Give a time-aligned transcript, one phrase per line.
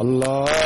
[0.00, 0.65] الله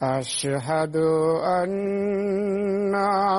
[0.00, 0.96] أشهد
[1.44, 2.92] أن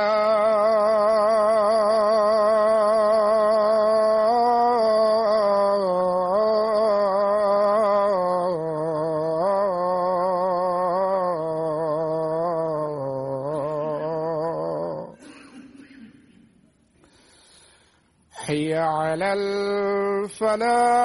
[18.35, 20.98] حي على الفلاح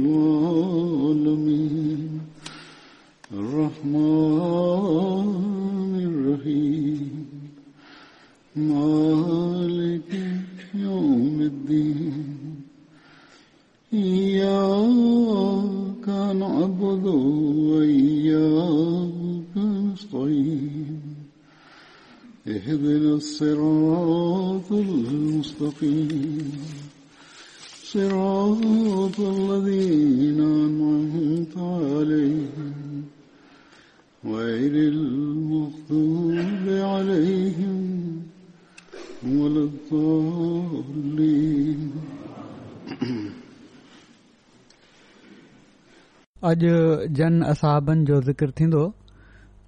[47.17, 48.81] जन असहाबनि जो ज़िक्र थींदो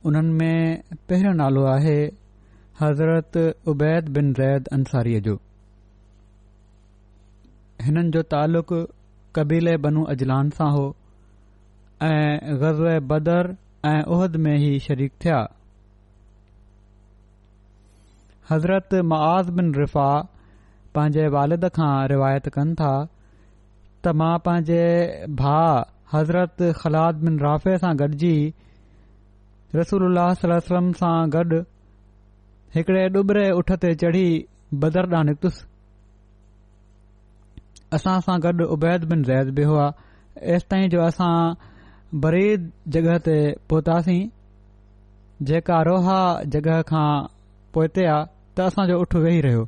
[0.09, 1.95] उन्हनि में पहिरियों नालो आहे
[2.81, 3.37] हज़रत
[3.71, 5.33] उबैद बिन रैद अंसारीअ जो
[7.81, 8.73] हिननि जो तालुक़
[9.35, 10.85] कबीले बनु अजलान सां हो
[12.09, 13.55] ऐं ग़ज़ल बदर
[13.91, 15.43] ऐं उहद में ई शरीक थिया
[18.51, 20.07] हज़रत मआज़ बिन रिफ़ा
[20.95, 22.93] पंहिंजे वालिद खां रिवायत कनि था
[24.05, 24.83] त मां पंहिंजे
[25.43, 28.35] भाउ हज़रत ख़लाद बिन राफ़े सां गॾिजी
[29.77, 31.61] रसूल सलम सां गॾु
[32.75, 34.25] हिकड़े डुबरे उठ ते चढ़ी
[34.73, 35.65] बदर बदरडांह निकतुसि
[37.99, 39.87] असां सां गॾु उबैद बिन ज़ैद बिहो हुआ
[40.57, 41.33] एस ताईं जो असां
[42.27, 43.37] बरीद जगह ते
[43.73, 44.21] पहुतासीं
[45.51, 46.19] जेका रोहा
[46.57, 47.09] जगह खां
[47.73, 48.23] पहुते आ
[48.57, 49.65] त असांजो उठ वेही रहियो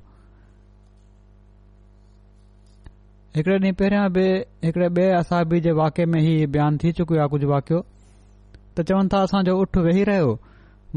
[3.35, 4.21] हिकड़े ॾींहुं पहिरियां बि
[4.65, 7.79] हिकड़े ॿिए असाबी जे वाके में ई बयानु थी चुकियो आहे कुझु वाकियो
[8.77, 10.29] त चवनि था असांजो उठ वेही रहियो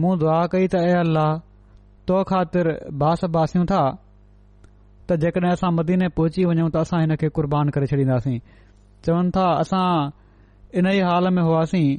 [0.03, 1.31] मूं दुआ कई त ए अल्लाह
[2.11, 2.67] तो ख़ातिर
[3.03, 3.81] बास बासियूं था
[5.09, 8.37] त जेकॾहिं असां मदीने पहुची वञूं त असां हिन खे कुर्बान करे छॾींदासीं
[9.11, 9.91] चवनि था असां
[10.79, 11.91] इन ई हाल में हुआसीं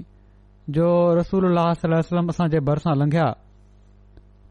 [0.79, 0.87] जो
[1.21, 3.27] रसूल अल्ल वलम असांजे भर सां लंघिया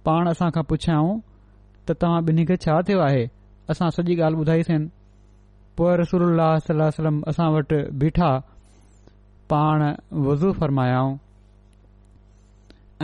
[0.04, 1.18] पाण असां खां पुछियाऊं
[1.88, 3.24] त तव्हां ॿिन्ही खे छा थियो आहे
[3.72, 4.88] असां सॼी ॻाल्हि ॿुधाई
[5.78, 6.54] पोए रसूल اللہ
[6.94, 8.28] सलम असां वटि बीठा
[9.50, 9.82] पाण
[10.28, 11.12] वज़ू फरमायाऊं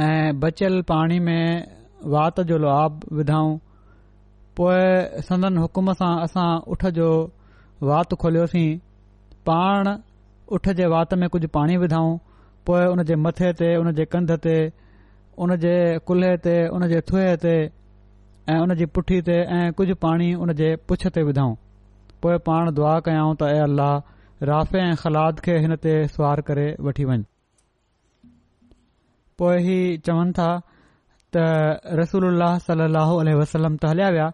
[0.07, 1.71] ऐं बचियल पाणी में
[2.17, 3.53] वात जो लोभ विधऊं
[4.61, 7.07] पोएं संदन हुकुम सां असां उठ जो
[7.91, 8.67] वातु खोलियोसीं
[9.51, 9.93] पाण
[10.59, 12.11] उठ जे वात में कुझु पाणी विधऊं
[12.71, 14.57] पोइ उन जे मथे ते उन जे कंध ते
[15.47, 15.77] उन जे
[16.11, 20.53] कुल्हे ते उन जे थूहे ते ऐं उन जी पुठी ते ऐं कुझु पाणी उन
[20.63, 21.55] जे पुछ ते विधऊं
[22.25, 26.65] पोए पाण दुआ कयां त अ अल्लाह राफ़े ऐं ख़लाद खे हिन ते सुवार करे
[26.87, 27.17] वठी वञ
[29.43, 29.77] पोइ ही
[30.09, 30.47] चवनि था
[31.37, 32.97] त रसूल सल अल
[33.41, 34.29] वसलम त हलिया विया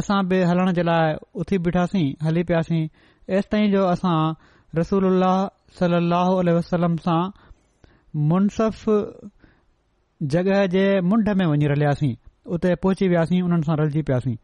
[0.00, 1.14] असां बि हलण जे लाइ
[1.44, 2.82] उथी बीठासीं हली पियासीं
[3.38, 4.14] ऐसि ताईं जो असां
[4.80, 5.08] रसूल
[5.80, 7.20] सलाहु उलह वसलम सां
[8.32, 8.84] मुनसफ़
[10.36, 12.14] जगह जे मुंड में वञी रलियासीं
[12.56, 14.36] उते पहुची वियासीं हुननि सां रलिजी पियासीं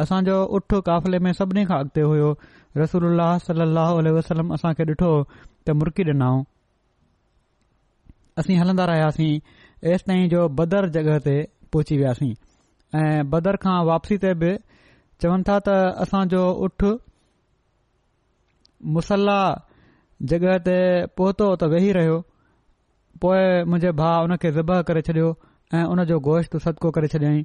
[0.00, 2.32] असांजो उठ काफ़िले में सभिनी खां अॻिते हुयो
[2.76, 5.10] रसूल सलाहु वसलम असां खे ॾिठो
[5.66, 6.42] त मुर्की ॾिनऊं
[8.38, 9.32] असीं हलंदा रहियासीं
[9.92, 11.36] एसि ताईं जो बदर जगह ते
[11.72, 12.32] पहुची वियासीं
[13.02, 14.52] ऐं बदर खां वापसी ते बि
[15.22, 15.78] चवनि था त
[16.08, 16.84] असांजो उठ
[18.96, 19.40] मुसला
[20.32, 20.78] जगहि ते
[21.18, 22.18] पहुतो त वेही रहियो
[23.20, 25.32] पोए मुंहिंजे भाउ हुन खे ज़िब करे छॾियो
[25.74, 27.44] ऐ हुन जो गोश्तू सदको करे छॾियईं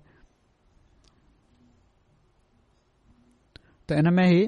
[3.91, 4.41] त इन में ई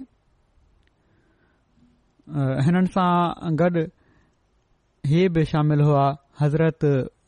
[2.65, 3.67] हिन सां गॾ
[5.11, 6.03] ही बि शामिल हुआ
[6.41, 6.85] हज़रत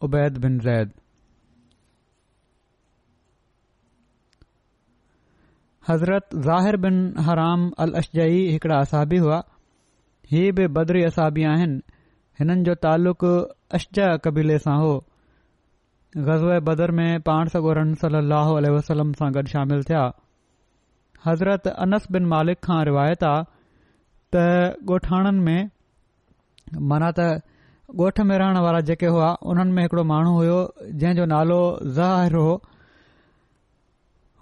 [0.07, 0.93] उबैद बिन ज़ैद
[5.89, 6.95] हज़रत ज़ाहिर बिन
[7.29, 9.41] हराम अल अशजई हिकिड़ा असाबी हुआ
[10.31, 11.79] हीअ बि बदरी असाबी आहिनि
[12.39, 13.33] हिननि जो तालुक़ु
[13.79, 14.93] अशज कबीले सां हो
[16.29, 20.07] ग़ज़ब बदर में पाण सगोरम सलाह वसलम सां गॾु शामिल थिया
[21.27, 23.45] हज़रत अनस बिन मालिक खां रिवायत आहे
[24.35, 24.41] त
[24.89, 25.69] ॻोठाणनि में
[26.91, 27.27] माना त
[28.01, 31.57] ॻोठ में रहण वारा जेके हुआ उन्हनि में हिकड़ो माण्हू हुओ जंहिं जो नालो
[31.97, 32.53] ज़ाहिर हो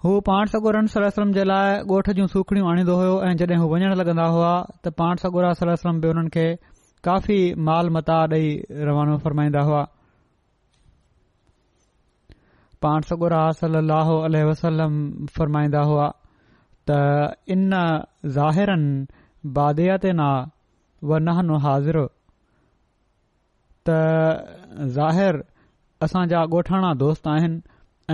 [0.06, 3.94] हू पाण सगोरन सलम जे लाइ ॻोठ जूं सूखड़ियूं आणींदो हो ऐं जड॒हिं हू वञण
[4.00, 4.50] लॻंदा हुआ
[4.86, 6.46] त पाण सगोरा सल ससलम बि हुननि खे
[7.08, 7.38] काफ़ी
[7.68, 8.50] माल मता ॾेई
[8.90, 9.84] रवानो फ़रमाईंदा हुआ
[12.86, 13.88] पाण वसलम
[14.50, 16.10] वसलमाईंदा हुआ
[16.90, 16.92] त
[17.48, 17.70] इन
[18.36, 19.06] ज़ाहिरनि
[19.58, 20.28] बादियात ना
[21.08, 21.98] व नाहन हाज़िर
[23.88, 25.40] त ज़ाहिर
[26.04, 27.58] असांजा ॻोठाणा दोस्त आहिनि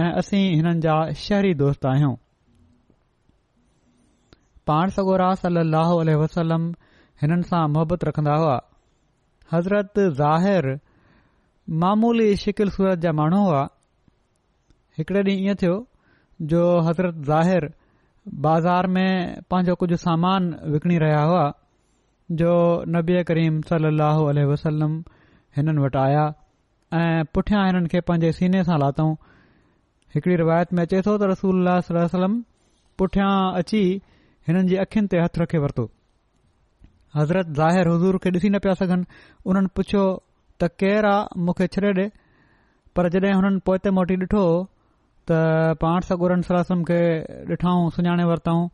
[0.01, 2.15] ऐं असीं हिननि जा शहरी दोस्त आहियूं
[4.67, 6.71] पाण सगोरा सलाहु वसलम
[7.23, 8.59] हिननि सां मुहबत रखंदा हुआ
[9.53, 10.71] हज़रत ज़ाहिर
[11.83, 13.67] मामूली शिकिल सूरत जा माण्हू हुआ
[14.99, 15.77] हिकिड़े ॾींहुं इएं थियो
[16.55, 17.71] जो हज़रत ज़ाहिर
[18.29, 21.51] बाज़ार में पंहिंजो कुझु सामान विकणी रहिया हुआ
[22.41, 22.51] जो
[22.97, 25.01] नबी करीम सली लहल वसलम
[25.57, 26.25] हिननि वटि आया
[27.01, 29.15] ऐं पुठियां हिननि खे पंहिंजे सीने सां लातऊं
[30.15, 32.41] हिकड़ी रिवायत में अचे थो त रसूल वसलम
[32.99, 33.83] पुठियां अची
[34.49, 35.89] हिननि जी अखियुनि ते हथु रखे वरितो
[37.17, 39.05] हज़रत ज़ाहिर हज़ूर खे ॾिसी न पिया सघनि
[39.47, 40.05] हुननि पुछियो
[40.61, 42.09] त केरु आहे मूंखे छॾे ॾे
[42.97, 44.45] पर जॾहिं हुननि पोइ मोटी ॾिठो
[45.29, 47.01] त पाण सॻु सलम खे
[47.53, 48.67] ॾिठऊं सुञाणे वरितऊं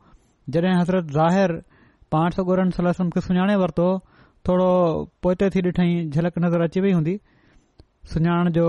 [0.54, 1.52] जॾहिं हज़रत ज़ाहिर
[2.14, 3.88] पाण सोगुर सलम खे सुञाणे वरितो
[4.48, 4.68] थोरो
[5.22, 7.16] पोइते थी ॾिठईं झलक नज़र अची वई हूंदी
[8.12, 8.66] सुञाण जो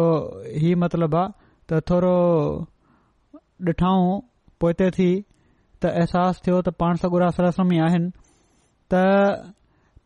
[0.69, 1.33] ई मतिलबु आहे
[1.73, 2.15] त थोरो
[3.71, 4.19] ॾिठऊं
[4.61, 5.09] पोइते थी
[5.83, 8.09] त अहसासु थियो त पाण सगुरा सलाम ई आहिनि
[8.93, 9.01] त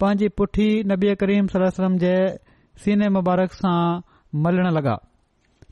[0.01, 2.15] पंहिंजी पुठी नबी करीम सलम जे
[2.83, 3.77] सीने मुबारक सां
[4.43, 4.95] मलण लॻा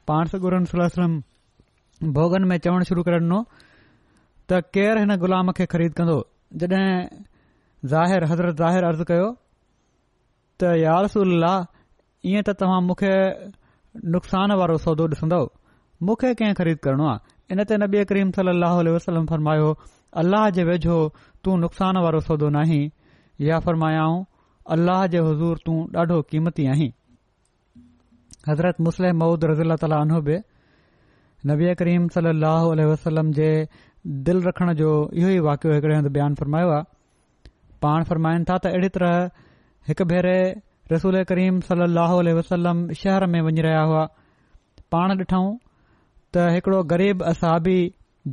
[0.07, 1.19] पाण सोगुर सलाह सलम
[2.15, 3.37] भोगन में चवण शुरू करे ॾिनो
[4.49, 6.13] त केरु हिन ग़ु़लाम खे ख़रीद कंदो
[6.59, 6.95] जड॒हिं
[7.93, 9.25] ज़ाहिर हज़रत ज़ाहिर अर्ज़ु कयो
[10.59, 11.43] त यारसल
[12.31, 13.11] ईअं त तव्हां मूंखे
[14.15, 15.47] नुक़सानु वारो सौदो ॾिसन्दन्दो
[16.07, 19.67] मूंखे कंहिं ख़रीद करणो आहे इन ते न बे करीम सलाह वसलम फरमायो
[20.21, 20.97] अल्लाह जे वेझो
[21.43, 22.81] तू नुक़सान वारो सौदो नाहीं
[23.49, 24.17] या फरमायाऊं
[24.77, 26.91] अल्लाह जे हज़ूर तूं ॾाढो क़ीमती आहीं
[28.49, 30.37] हज़रत मुसलम महूद रज़ील तालबे
[31.47, 33.49] नबी करीम सल अह वसलम जे
[34.29, 34.89] दिलि रखण जो
[35.21, 36.83] इहो ई वाकियो हिकड़े हंधि बयानु फरमायो आहे
[37.83, 39.15] पाण फरमाइनि था त अहिड़ी तरह
[39.89, 40.39] हिकु भेरे
[40.91, 41.81] रसूल करीम सल
[42.39, 44.03] वसलम शहर में वञी रहिया हुआ
[44.95, 45.47] पाण ॾिठऊं
[46.35, 47.79] त हिकड़ो ग़रीब असाबी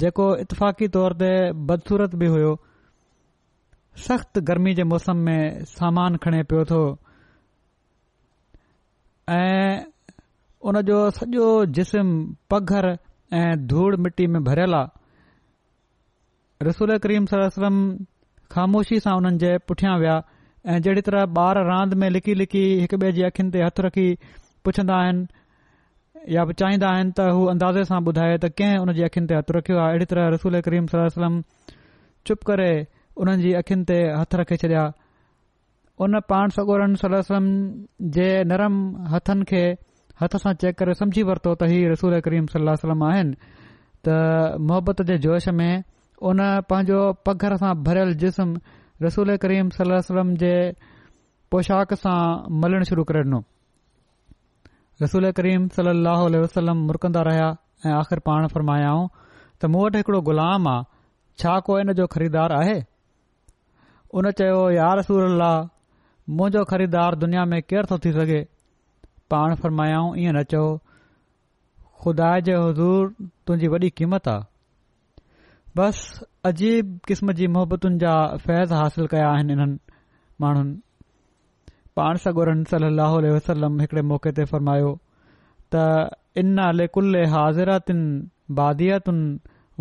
[0.02, 1.30] जेको इतफ़ाक़ी तौर ते
[1.70, 2.52] बदसूरत बि हुयो
[4.06, 5.40] सख़्त गर्मी जे मौसम में
[5.76, 6.80] सामान खणे पियो तो
[9.36, 9.74] ऐं
[10.68, 12.12] उन जो सॼो जिस्म
[12.52, 12.86] पगर
[13.40, 17.76] ऐं धूड़ मिटी में भरियल आहे रसूल करीम सलो सलम
[18.54, 20.16] ख़ामोशी सां उन्हनि जे पुठियां विया
[20.74, 24.06] ऐं जेहिड़ी तरह ॿार रांदि में लिकी लिकी हिकु ॿिए जी अखियुनि ते हथु रखी
[24.68, 29.30] पुछंदा आहिनि या चाहींदा आहिनि त हू अंदाज़े सां ॿुधाए त कंहिं उन जी अखियुनि
[29.32, 31.40] ते हथु रखियो आहे अहिड़ी तरह रसोल करीम सलम
[32.30, 32.68] चुप करे
[33.24, 34.86] उन्हनि जी अखियुनि ते हथु रखी छॾिया
[36.08, 37.52] उन पान सगोरनि सलम
[38.18, 38.80] जे नरम
[39.16, 39.64] हथनि खे
[40.22, 44.14] हथ सां चेक करे समझी वरितो त ही रसूल करीम सलाह सलम आहिनि त
[44.70, 45.72] मोहबत जे जोश में
[46.30, 46.42] उन
[46.72, 50.52] पंहिंजो पघर सां भरियल जिस्म रसूल करीम सल सलम जे
[51.54, 52.16] पोशाक सां
[52.64, 53.42] मलण शुरू करे ॾिनो
[55.02, 56.24] रसूल करीम सलाह
[56.82, 57.48] मुरकंदा रहिया
[57.86, 60.92] ऐं आख़िर पाण फरमायाऊं त मूं वटि हिकड़ो ग़ुलाम आहे
[61.42, 62.76] छा को हिन जो ख़रीदार आहे
[64.20, 68.44] उन चयो यार रसूल अल्लह ख़रीदार दुनिया में केर थो थी सघे
[69.30, 70.64] पाण फरमायाऊं ईअं न चओ
[72.02, 73.06] खुदा जे हज़ूर
[73.46, 76.02] तुंहिंजी वॾी क़ीमत आहे बस
[76.50, 78.14] अजीब क़िस्म जी मोहबतुनि जा
[78.44, 79.78] फैज़ हासिल कया आहिनि इन्हनि
[80.40, 80.74] माण्हुनि
[81.96, 83.18] पाण सगोर सलाहु
[83.80, 84.92] हिकड़े मौके ते फ़रमायो
[85.74, 85.86] त
[86.42, 86.58] इन
[87.34, 88.04] हाज़िरातुनि
[88.60, 89.26] बादितुनि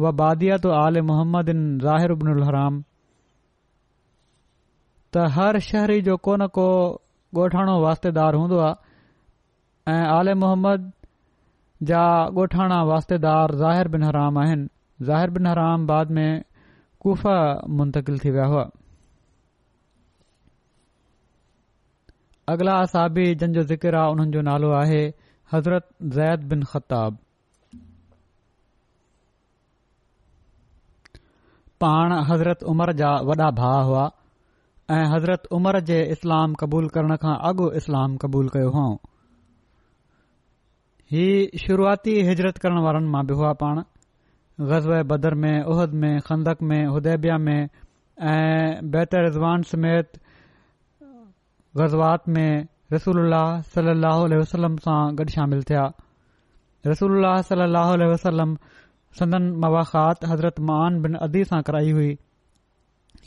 [0.03, 2.15] व बादियातु आल मोहम्मद इन ज़ाहिर
[5.13, 6.63] त हर शहरी जो को न को
[7.35, 8.83] गोठाणो वास्तेदार हूंदो आहे
[9.91, 10.85] ऐं आलि मोहम्मद
[11.89, 12.03] जा
[12.37, 14.63] गोठाणा वास्तेदार ज़ा बिन हराम आहिनि
[15.09, 16.41] ज़ाहिर बिन हराम बाद में
[17.05, 17.33] कुफा
[17.81, 18.63] मुंतिल थी विया हुआ
[22.55, 25.03] अगिला असाबी जंहिंजो ज़िकिर आहे جو जो नालो आहे
[25.53, 25.87] हज़रत
[26.19, 27.17] ज़ैद बिन ख़ताब
[31.85, 34.09] पाण हज़रत उमर जा वॾा भाउ हुआ
[34.97, 38.87] ऐं हज़रत उमर जे इस्लाम क़बूलु करण खां अॻु इस्लाम क़बूलु कयो
[41.11, 43.81] हीअ शुरूआती हिजरत करण वारनि मां बि हुआ पाण
[44.69, 50.17] ग़ज़ बदर میں، उहिद میں، खंदक में उदेबिया में ऐं बैत रिज़वान समेत
[51.77, 53.17] गज़वात में रसूल
[53.73, 55.83] सल अह वसलम सां गॾु शामिल थिया
[56.87, 58.55] रसूल सलाह वसलम
[59.19, 62.11] सदन मवाख़ात हज़रत मान बिन अदी सां कराई हुई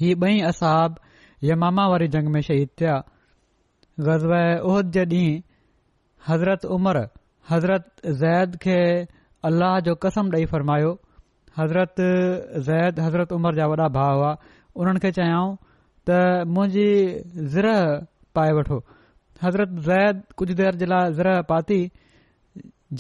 [0.01, 0.99] हीउ ॿई असहब
[1.53, 2.99] यमामा वारी जंग में शहीद थिया
[4.09, 5.39] ग़ज़ उहद जे ॾींहुं
[6.29, 6.97] حضرت عمر
[7.51, 7.85] हज़रत
[8.21, 8.81] ज़ैद खे
[9.49, 10.89] अल्लाह जो कसम ॾेई फ़रमायो
[11.59, 11.95] हज़रत
[12.67, 14.33] ज़ैद हज़रत उमिरि जा वॾा भाउ हुआ
[14.83, 15.55] उन्हनि खे चयाऊं
[16.11, 16.19] त
[16.59, 17.71] मुंहिंजी ज़र
[18.39, 18.79] पाए वठो
[19.45, 21.79] हज़रत ज़ैद कुझ देर जे लाइ ज़र पाती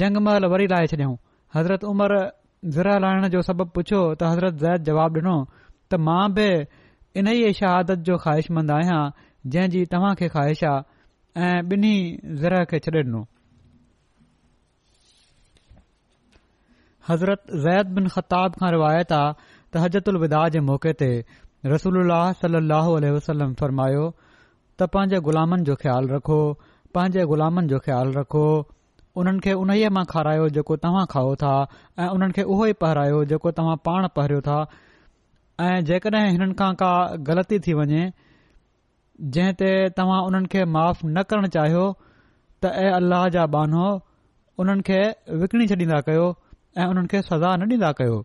[0.00, 1.16] जंग महल वरी लाहे छॾियऊं
[1.60, 2.12] हज़रत उमर
[2.80, 5.36] ज़र लाहिण जो सबबु पुछो त हज़रत ज़ैद जवाब ॾिनो
[5.90, 6.48] त मां बि
[7.20, 9.00] इन ई शहादत जो ख़्वाहिशमंद आहियां
[9.54, 11.96] जंहिं जी तव्हां खे ख़्वाहिश आहे ऐं ॿिन्ही
[12.44, 13.26] ज़र खे छ्ॾे ॾिनो
[17.08, 21.10] हज़रत ज़ैद बिन ख़ताब खां रिवायत आहे त हजत उलिदा जे मौके ते
[21.72, 22.00] रसूल
[22.40, 26.38] सली वसलम फ़रमायो त पंहिंजे ग़ु़ामनि जो ख़्यालु रखो
[26.96, 28.44] पंहिंजे ग़ुलामनि जो ख़्यालु रखो
[29.22, 31.52] उन्हनि खे उनई मां खारायो जेको तव्हां खाओ था
[31.98, 34.56] ऐं उन्हनि खे उहो ई पहिरायो जेको तव्हां पाण पहिरियो था
[35.68, 36.90] ऐं जेकॾहिं हिननि खां का
[37.30, 38.02] ग़लती थी वञे
[39.38, 39.70] जंहिं ते
[40.02, 43.88] तव्हां उन्हनि खे माफ़ न करण चाहियो त ऐं अल्लाह जा बानो
[44.64, 45.00] उन्हनि खे
[45.44, 46.28] विकणी छॾींदा कयो
[46.76, 48.16] ऐं उन्हनि खे सज़ा न ॾीन्दा कयो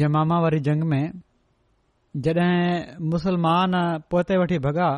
[0.00, 1.04] यमामा वारी जंग में
[2.24, 3.74] जॾहिं मुसलमान
[4.10, 4.88] पोते वठी भॻा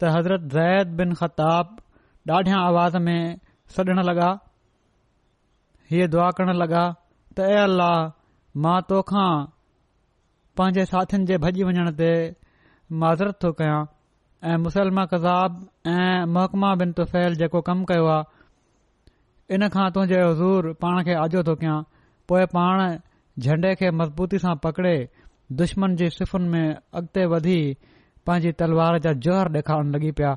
[0.00, 1.76] त हज़रत ज़ैद बिन ख़ताब
[2.32, 3.22] ॾाढियां आवाज़ में
[3.76, 4.28] सॾणु लॻा
[5.90, 6.84] हीअ दुआ करणु लॻा
[7.36, 7.96] त ए अलाह
[8.66, 9.24] मां तोखा
[10.58, 12.10] पंहिंजे साथियुनि जे भॼी वञण ते
[13.04, 13.82] माज़रत थो कयां
[14.52, 15.58] ऐं मुसलमा कज़ाब
[15.96, 18.22] ऐं मोहकमा बिन तुफ़ैल जेको कमु कयो आहे
[19.52, 21.78] इन खां तुंहिंजे हज़ूर पाण खे आजो थो कयां
[22.30, 22.98] पोएं पाण
[23.48, 24.92] झंडे खे मज़बूती सां पकड़े
[25.62, 27.56] दुश्मन जी सिफ़ुनि में अॻिते वधी
[28.28, 30.30] पंहिंजी तलवार जा जोहर डे॒खारणु लॻी पिया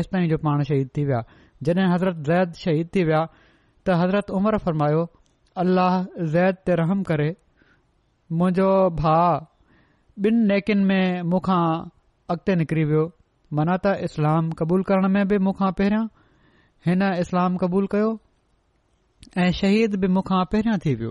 [0.00, 1.20] एसि ताईं जो पाण शहीद थी विया
[1.68, 5.04] जॾहिं हज़रत ज़ैद शहीद थी विया त हज़रत उमर फ़रमायो
[5.64, 6.00] अलाह
[6.34, 7.28] ज़ैद ते रहम करे
[8.40, 8.70] मुंहिंजो
[9.02, 9.16] भा
[10.24, 11.60] ॿिनि नेकिन में मूंखां
[12.34, 13.04] अॻिते निकिरी वियो
[13.58, 16.04] मना त इस्लाम क़बूल करण में बि मूंखां पहिरियां
[16.88, 18.12] हिन इस्लाम क़बूलु कयो
[19.38, 19.62] ऐं श
[20.54, 21.10] पहिरियां थी वियो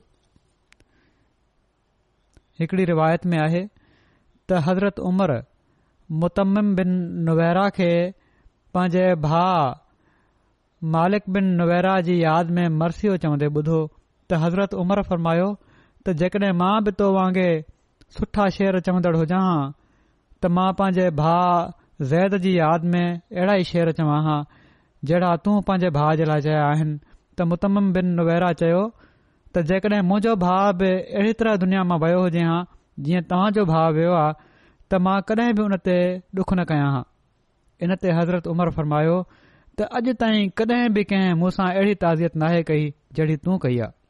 [2.59, 3.61] हिकड़ी रिवायत में आहे
[4.49, 5.31] त हज़रत उमर
[6.23, 6.91] मुतम बिन
[7.29, 7.87] नुवैरा खे
[8.77, 9.41] पंहिंजे भा
[10.95, 15.47] मालिक बिन नुवैरा जी यादि में मरसियो चवंदे ॿुधो त हज़रत उमर फरमायो
[16.05, 19.63] त जेकॾहिं मां बि तो वांगुरु सुठा शेर चवंदड़ हुजा हां
[20.41, 21.35] त मां पंहिंजे भा
[22.13, 24.39] ज़ैद जी यादि में अहिड़ा ई शेर चवां हां
[25.09, 26.99] जहिड़ा तूं पंहिंजे भा जे लाइ चया आहिनि
[27.37, 28.81] त मुतम बिन नुवेरा चयो
[29.53, 30.89] त जेकॾहिं मुंहिंजो भाउ बि
[31.21, 32.59] अहिड़ी तरह दुनिया मां वियो हुजे हां
[33.07, 35.97] जीअं तव्हांजो भाउ वियो आहे त मां कॾहिं बि हुन ते
[36.39, 37.03] डुख न कयां हां
[37.87, 39.15] इन ते हज़रत उमिरि फ़र्मायो
[39.79, 42.87] त अॼु ताईं कॾहिं बि कंहिं मूं अहिड़ी ताज़ियत नाहे कई
[43.19, 44.01] जहिड़ी तूं कई आहे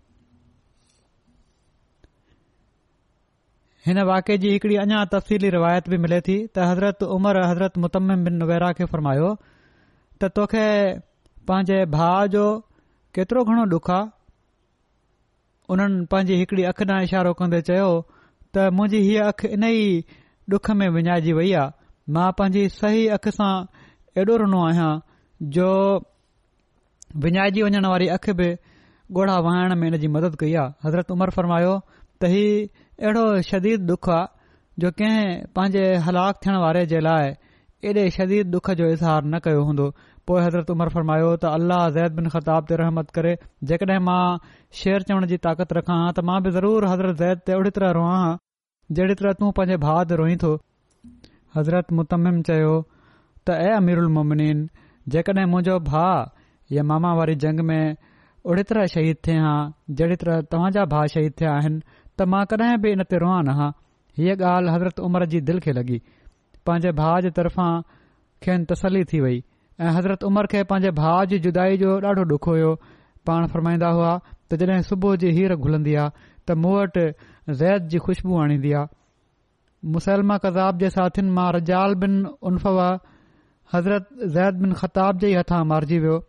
[3.88, 8.27] हिन वाके जी हिकड़ी अञा तफ़सीली रिवायत बि मिले थी त हज़रत उमिरि हज़रत मुतमन
[8.27, 10.67] बिन नुवेरा खे फरमायो त तोखे
[11.49, 12.43] पंहिंजे भाउ जो
[13.15, 14.12] केतिरो घणो डुख आहे
[15.73, 17.89] उन्हनि पंहिंजी हिकड़ी अखि ॾांहुं इशारो कंदे चयो
[18.54, 19.82] त मुंहिंजी हीअ अखि इन ई
[20.52, 23.52] डुख में विञाइजी वई आहे मां पंहिंजी सही अखि सां
[24.21, 24.91] ऐॾो रुनो आहियां
[25.58, 25.69] जो
[27.26, 28.49] विञाइजी वञण वारी अखि बि
[29.17, 33.86] ॻोढ़ा वाहण में इन जी मदद कई आहे हज़रत उमर फरमायो त हीउ अहिड़ो शदीद
[33.91, 36.86] डुख आहे जो कंहिं पंहिंजे हलाक थियण वारे
[37.89, 39.86] एॾे शदीद दुख जो इज़हार न कयो हूंदो
[40.30, 43.34] पोइ हज़रत उमर फरमायो त अल्लाह ज़ैद बिन ख़िताब ते रहमत करे
[43.72, 44.19] जेकॾहिं मां
[44.82, 47.91] शेयर चवण जी ताक़त रखां हां त मां बि حضرت हज़रत ज़ैद ते ओड़ी तरह
[47.98, 48.38] रोआ हां
[49.00, 50.54] जेड़ी तरह तूं पंहिंजे भाउ ते रोई थो
[51.58, 54.63] हज़रत मुतमिम चयो त ऐ अमिरमिन
[55.15, 56.26] जेकड॒हिं मुंजो भाउ
[56.78, 57.96] या मामा वारी जंग में
[58.52, 59.58] ओड़ी तरह शहीद थिए हां
[60.02, 63.60] जहिड़ी तरह तव्हां भाउ शहीद थिया आहिनि त मां कडहिं बि इन ते रोआ न
[63.62, 63.72] हां
[64.22, 65.80] हीअ ॻाल्हि हज़रत उमर जी खे
[66.67, 67.71] पंहिंजे भाउ जे तर्फ़ां
[68.45, 72.47] खेनि तसली थी वई ऐं हज़रत उमर खे पंहिंजे भाउ जी जुदाई जो ॾाढो डुख
[72.54, 72.71] हुयो
[73.30, 77.06] पाण फरमाईंदा हुआ त जॾहिं सुबुह जी हीर घुलंदी आहे त मूं वटि
[77.62, 82.17] ज़ैद जी खुशबू आणींदी आहे मुसलमा कज़ाब जे साथियुनि मां रजाल बिन
[82.52, 82.91] उन्फ़ा
[83.73, 86.19] हज़रत ज़ैद बिन ख़ताब जे हथां मारिजी वियो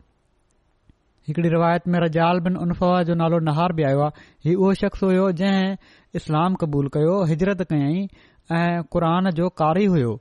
[1.28, 5.02] हिकड़ी रिवायत में रजाल बिन उन्फ़वा जो नालो नहार बि आयो आहे हीउ उहो शख़्स
[5.06, 5.76] हुयो जंहिं
[6.20, 8.02] इस्लाम क़बूल कयो हिजरत कयाईं
[8.52, 10.12] ऐं क़रान जो कारी हुयो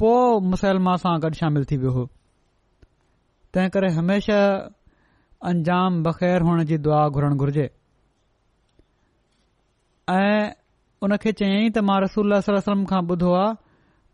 [0.00, 2.04] पोइ मुसलमा सां गॾु शामिल थी वियो हो
[3.54, 4.38] तंहिं करे हमेशा
[5.50, 7.68] अंजाम बख़ैर हुअण जी दुआ घुरण घुर्जे
[10.10, 10.46] ऐं
[11.02, 13.50] हुन खे चयाईं त मां रसूल सलम खां ॿुधो आहे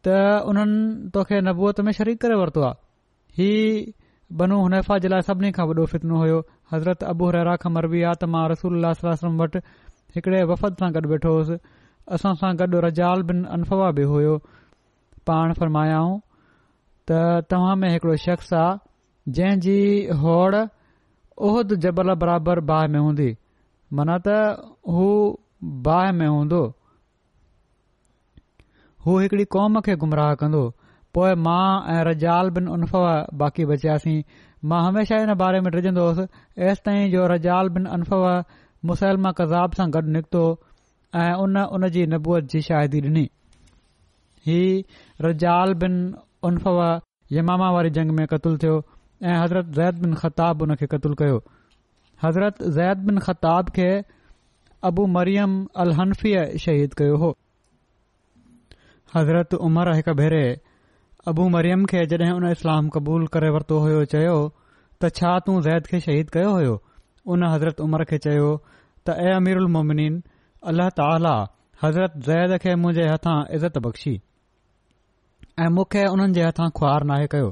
[0.07, 0.17] त
[0.49, 3.51] हुननि तोखे नबूअत में शरीक करे वरतो आहे ही
[4.41, 6.41] बनू हनैफ़ा जे लाइ सभिनी खां वॾो फितनो हुयो
[6.73, 9.65] हज़रत अबू अबूरा खां मरबी आहे त मां रसूल अल्लहम वटि
[10.17, 11.61] हिकड़े वफ़द सां गॾु वेठो हुउसि
[12.11, 14.37] असांसां गॾ रजाल बिन अनफवा बि हुयो
[15.27, 16.19] पाण फरमायाऊं
[17.11, 17.19] त
[17.53, 19.77] तव्हां में हिकड़ो शख्स आहे जंहिं जी
[20.23, 20.65] होड़
[21.51, 23.31] उहद जबल बराबरि बाहि में हूंदी
[23.99, 24.39] मना त
[24.97, 25.09] हू
[25.89, 26.63] बाहि में हूंदो
[29.07, 30.65] हू हिकड़ी कौम खे गुमराह कंदो
[31.17, 34.21] पोइ मां ऐं रजाल बिन अनफवा बाक़ी बचियासीं
[34.73, 36.27] मां हमेशा हिन बारे में रिजंदो होसि
[36.73, 38.35] ऐसि ताईं जो रजाल बिन अनफवा
[38.93, 40.45] मुसलमा कज़ाब सां गॾु निकतो
[41.15, 43.25] ऐं उन उन जी नबूआत जी शाहिदी डि॒नी
[44.49, 44.61] ही
[45.27, 45.95] रजाल बिन
[46.51, 46.87] उन्फवा
[47.39, 48.77] यमामा वारी जंग में क़तलु थियो
[49.25, 51.37] ऐं हज़रत ज़ैद बिन ख़ताब उन खे क़तलु कयो
[52.25, 53.91] हज़रत ज़ैद बिन ख़ताब खे
[54.91, 55.53] अबू मरियम
[55.85, 56.33] अल हनफी
[56.65, 57.31] शहीद कयो हो
[59.17, 60.43] हज़रत उमर हिकु भेरे
[61.35, 65.87] अबू मरियम खे जड॒हिं उन इस्लाम क़बूल करे वरितो हुयो चयो त छा तूं ज़ैद
[65.95, 66.81] खे शहीद कयो हो
[67.37, 70.23] उन हज़रत उमर खे चयो त ऐ अमीरुलमोमिन
[70.71, 71.35] अलाह ताला
[71.83, 74.13] हज़रत ज़ैद खे मुंहिंजे हथां इज़त बख़्शी
[75.63, 77.49] ऐं मूंखे उन्हनि जे हथां खुआर नाहे कयो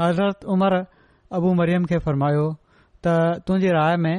[0.00, 0.78] हज़रत उमिरि
[1.38, 2.46] अबू मरियम खे फ़रमायो
[3.06, 4.16] त तुंहिंजी राय में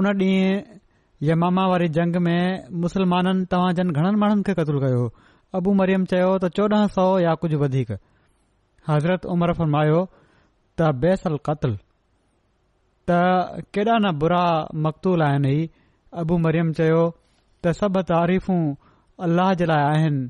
[0.00, 0.80] उन ॾींहुं
[1.30, 2.40] यमामा वारी जंग में
[2.84, 5.04] मुस्लमाननि तव्हां जनि घणनि माण्हुनि खे क़तलु कयो
[5.60, 7.96] अबू मरियम चयो त चोॾहं सौ या कुझु वधीक
[8.92, 10.00] हज़रत उमर फ़रमायो
[10.78, 11.76] त बैसल क़तल
[13.10, 14.44] त केॾा न बुरा
[14.86, 15.68] मक़तूल आहिनि हीउ
[16.24, 17.02] अबू मरियम चयो
[17.64, 18.54] त सभु तारीफ़ू
[19.26, 20.22] अलाह जे लाइ आहिनि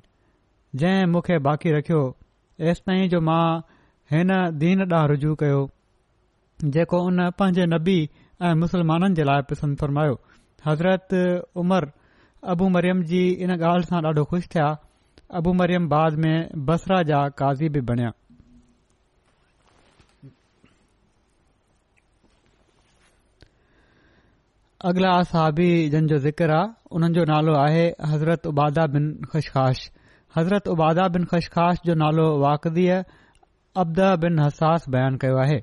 [0.82, 2.02] जंहिं मूंखे बाक़ी रखियो
[2.72, 3.44] एसि ताईं जो मां
[4.14, 5.60] हिन दीन ॾांहुं रुजू कयो
[6.76, 7.96] जेको हुन पंहिंजे नबी
[8.48, 10.16] ऐं मुस्लमाननि जे लाइ पसंदि फ़रमायो
[10.66, 11.20] हज़रत
[11.64, 11.88] उमर
[12.54, 14.68] अबू मरियम जी इन ॻाल्हि सां ॾाढो खु़शि थिया
[15.42, 16.36] अबू मरियम बाद में
[16.72, 17.84] बसरा जा काज़ी बि
[24.88, 29.78] अॻिला असाबी जो ज़िक्र आहे उन्हनि जो नालो आहे हज़रत उबादा बिन ख़शख़ाश
[30.36, 32.98] हज़रत उबादा बिन ख़शख़ाश जो नालो वाकदीअ
[33.82, 35.58] अब्द बिन हसास बयानु कयो आहे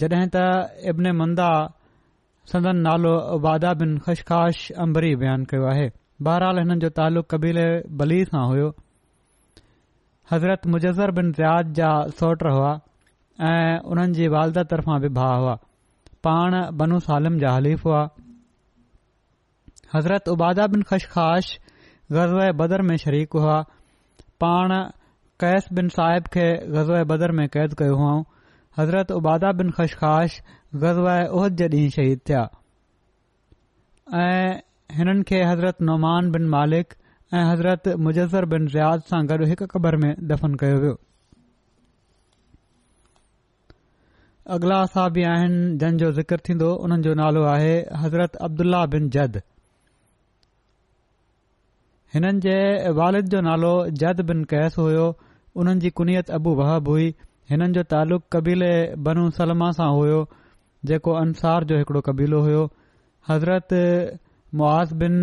[0.00, 0.36] जॾहिं त
[0.92, 1.50] इब्न मंदा
[2.52, 5.86] संदन नालो उबादा बिन ख़शख़ाश अंबरी बयानु कयो आहे
[6.28, 7.66] बहरहाल हिननि जो तालुक़ कबीले
[8.00, 8.72] बली सां हुयो
[10.32, 12.72] हज़रत मुजज़र बिन रियाज़ जा सौट हुआ
[13.52, 15.56] ऐं उन्हनि जी वालदा तरफ़ां बि भाउ हुआ
[16.26, 17.98] पाण बनू सालम जा हलीफ़ हुआ
[19.94, 21.50] हज़रत उबादा बिन ख़शख़ाश
[22.16, 23.58] ग़ज़ बदर में शरीक हुआ
[24.46, 24.74] पाण
[25.44, 26.46] कैस बिन साहिब खे
[26.78, 28.16] ग़ज़ बदर में क़ैद कयो हुआ
[28.80, 30.40] हज़रत उबादा बिन ख़शख़ाश
[30.86, 32.42] गज़ उहद जे ॾींहुं शहीद थिया
[34.26, 36.94] ऐं हिननि खे हज़रत नौमान बिन मालिक
[37.34, 40.98] ऐं हज़रत मुजज़र बिन रियाज़ सां गॾु हिकु क़बर में दफ़न कयो वियो
[44.54, 47.70] अगला साहबी आहिनि जंहिंजो ज़िकर थींदो हुननि जो नालो आहे
[48.02, 49.38] हज़रत अब्दुल्ला बिन जद
[52.14, 52.52] हिननि जे
[52.98, 53.70] वालिद जो नालो
[54.02, 55.06] जद बिन कैस हुयो
[55.56, 57.08] हुननि जी कुनियत अबू वहब हुई
[57.50, 58.70] हिननि जो तालुक़ कबीले
[59.08, 60.22] बनू सलमा सां हुयो
[60.92, 62.62] जेको अंसार जो हिकिड़ो कबीलो हुयो
[63.30, 63.74] हज़रत
[64.62, 65.18] मुआस बिन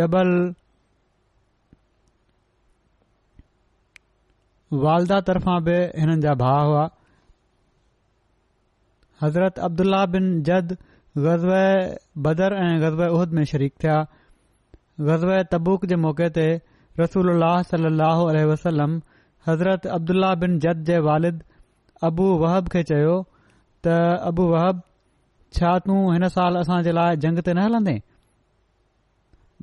[0.00, 0.36] जबल
[4.88, 6.86] वालदा तरफ़ां बि हिननि जा भाउ हुआ
[9.22, 10.76] हज़रत अब्दुल्ला बिन जद
[11.26, 11.52] ग़ज़ब
[12.24, 13.94] बदर ऐं ग़ज़ब उहद में शरीक थिया
[15.10, 16.44] ग़ज़ब तब्बूक जे मौक़े ते
[17.00, 17.30] रसूल
[17.70, 19.00] सलाहु वसलम
[19.46, 21.42] हज़रत अब्दुल्ला बिन जद जे वालिद
[22.10, 23.14] अबू वहब खे चयो
[23.86, 23.94] त
[24.32, 24.82] अबू वहब
[25.58, 27.96] छा तूं हिन साल असां जे लाइ जंग ते न हलंदे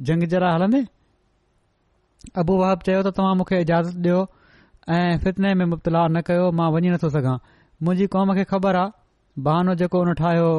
[0.09, 0.83] जंग जरा हलंदे
[2.45, 4.19] अबू वहब चयो त तव्हां मूंखे इजाज़त ॾियो
[4.97, 9.01] ऐं फितने में मुब्तला न कयो मां वञी नथो सघां मुंहिंजी क़ौम खे ख़बर आहे
[9.45, 10.57] बहानो जेको हुन ठाहियो हो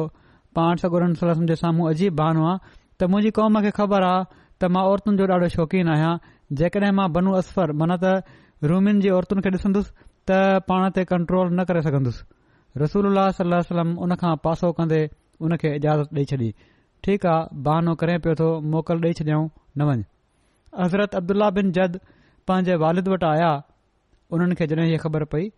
[0.57, 2.59] पाण सगुरम जे साम्हूं अजीब बहानो आहे
[2.99, 4.23] त मुंहिंजी कौम खे ख़बर आ्हे
[4.63, 6.13] त मां औरतुनि जो ॾाढो शौक़ीनु आहियां
[6.61, 9.91] जेकॾहिं मां बनू असफर माना त रूमिन जी औरतुनि खे ॾिसंदुसि
[10.31, 10.39] त
[10.71, 12.25] पाण ते कंट्रोल न करे सघंदुसि
[12.83, 14.99] रसूल सलम उन खां पासो कंदे
[15.47, 16.49] उन खे इजाज़त ॾेई छॾी
[17.07, 19.45] ठीकु आहे बहानो करे पियो थो मोकल ॾेई छॾियऊं
[19.77, 20.03] न वञु
[20.83, 21.99] हज़रत अब्दुला बिन जद
[22.47, 23.53] पंहिंजे वालिद वटि आया
[24.37, 25.49] उन्हनि खे जॾहिं हीअ ख़बर पई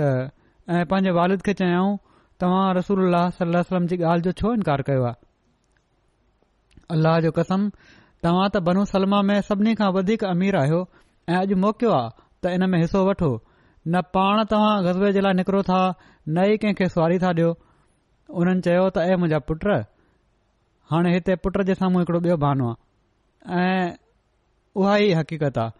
[0.00, 0.10] त
[0.78, 1.54] ऐं पंहिंजे वारिद खे
[2.42, 5.22] तव्हां रसूल सलम जी ॻाल्हि जो छो इनकार कयो आहे
[6.94, 7.66] अल्लाह जो कसम
[8.26, 10.80] तव्हां त बनू सलमा में सभिनी खां वधीक अमीर आहियो
[11.28, 15.38] ऐं अॼु मोकियो आहे त इन में हिसो वठो न पाण तव्हां गज़बे जे लाइ
[15.42, 17.52] निकिरो था न ई कंहिंखे सुवारी था ॾियो
[18.42, 19.68] उन्हनि चयो त ऐं मुंहिंजा पुट
[20.94, 23.86] हाणे हिते पुट जे साम्हूं हिकड़ो ॿियो बहानो आहे ऐं
[24.82, 25.78] उहा ई हक़ीक़त आहे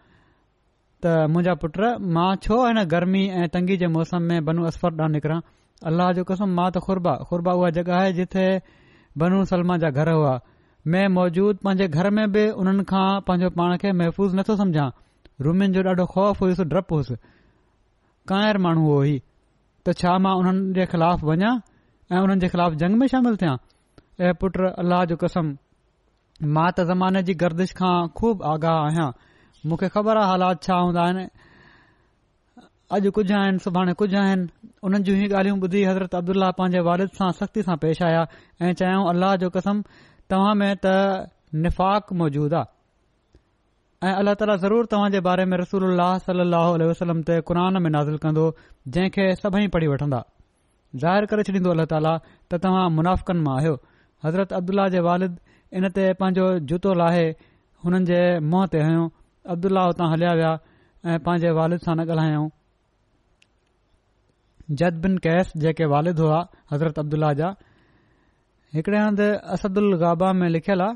[1.07, 1.83] त मुंहिंजा पुट
[2.19, 5.41] मां छो हिन गर्मी ऐं तंगी जे मौसम में बनू असफर ॾांहुं निकिरां
[5.89, 8.45] अलाह जो कसम मां त ख़ुरबा ख़ुरबा उहा जॻह आहे जिथे
[9.23, 10.35] बनू सलमा जा घर हुआ
[10.95, 14.89] मैं मौजूद पंहिंजे घर में बि हुननि खां पंहिंजो पाण खे महफ़ूज़ नथो सम्झां
[15.47, 17.17] रुमिन जो ॾाढो ख़ौफ़ हुयुसि डपु हुयुसि
[18.33, 21.53] कायर माण्हू हो ही त छा मां हुन जे ख़िलाफ़ वञा
[22.13, 25.53] ऐ हुननि जे ख़िलाफ़ जंग में शामिल थियां ऐ पुट अल्लाह जो कसम
[26.59, 29.09] मां त ज़माने जी गर्दिश खां खूब आगाह आहियां
[29.71, 31.27] मूंखे ख़बर आ हालात छा हूंदा आहिनि
[32.93, 34.49] अॼु कुझ आहिनि सुभाणे कुझु आहिनि
[34.87, 38.73] उन्हनि जूं इहा ॻाल्हियूं ॿुधी हज़रत अब्दुल्ला पंहिंजे वालिद सां सख़्ती सां पेश आया ऐं
[38.81, 39.79] चाहियऊं अल्लाह जो कसम
[40.33, 40.91] तव्हां में त
[41.67, 46.03] निफ़ाक़ मौजूद आहे ऐं अलाह ताला ज़रूर तव्हां जे बारे में रसूल
[46.89, 48.45] वसलम ते क़ुर में नाज़िल कंदो
[48.99, 50.19] जंहिंखे सभई पढ़ी वठन्दा
[51.05, 53.79] ज़ाहिरु करे छॾींदो अलाह ताला त तव्हां मुनाफ़कनि मां आहियो
[54.29, 55.39] हज़रत अब्दुल्ला जे वालिद
[55.81, 57.25] इन ते पंहिंजो जूतो लाहे
[57.89, 58.21] हुननि जे
[58.53, 59.09] मुंह ते हयो
[59.57, 62.45] अब्दुल्ला हुतां हलिया विया ऐं पंहिंजे वालिद सां न ॻाल्हायो
[64.81, 66.39] जद बिन कैस जेके वालिद हुआ
[66.73, 67.49] हज़रत अब्दुल्ला जा
[68.75, 69.21] हिकड़े हंद
[69.57, 70.95] असदुल गाबा में लिखियलु आहे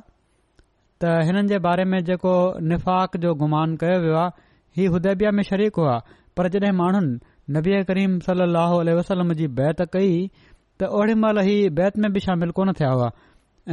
[1.02, 2.33] त हिननि जे बारे में जेको
[2.70, 5.98] निफ़ाक़ जो गुमान कयो वियो आहे हीउ उदेबिया में शरीक हुआ
[6.37, 7.18] पर जड॒हिं माण्हुनि
[7.57, 10.14] नबीआ करीम सलाहु वसलम जी बैत कई
[10.81, 13.11] त ओडी महिल ही बैत में बि शामिल कोन थिया हुआ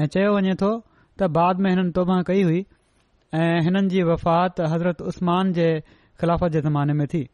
[0.03, 0.71] ऐं चयो वञे थो
[1.19, 2.59] त बाद में हिननि तोबह कई हुई
[3.39, 5.67] ऐं हिननि जी वफ़ात हज़रत उस्मान जे
[6.21, 7.25] ख़िलाफ़ जे ज़माने में थी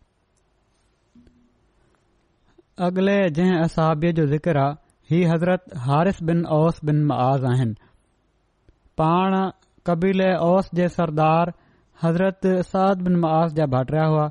[2.86, 7.74] अॻिले जंहिं असहाबीअ जो ज़िक्र आहे ही हज़रत हारिस बिन औस बिन मआज़ आहिनि
[9.00, 9.34] पाण
[9.88, 11.52] कबीले ओस जे सरदार
[12.04, 14.28] हज़रत साद बिन मआज़ जा बाटरिया हुआ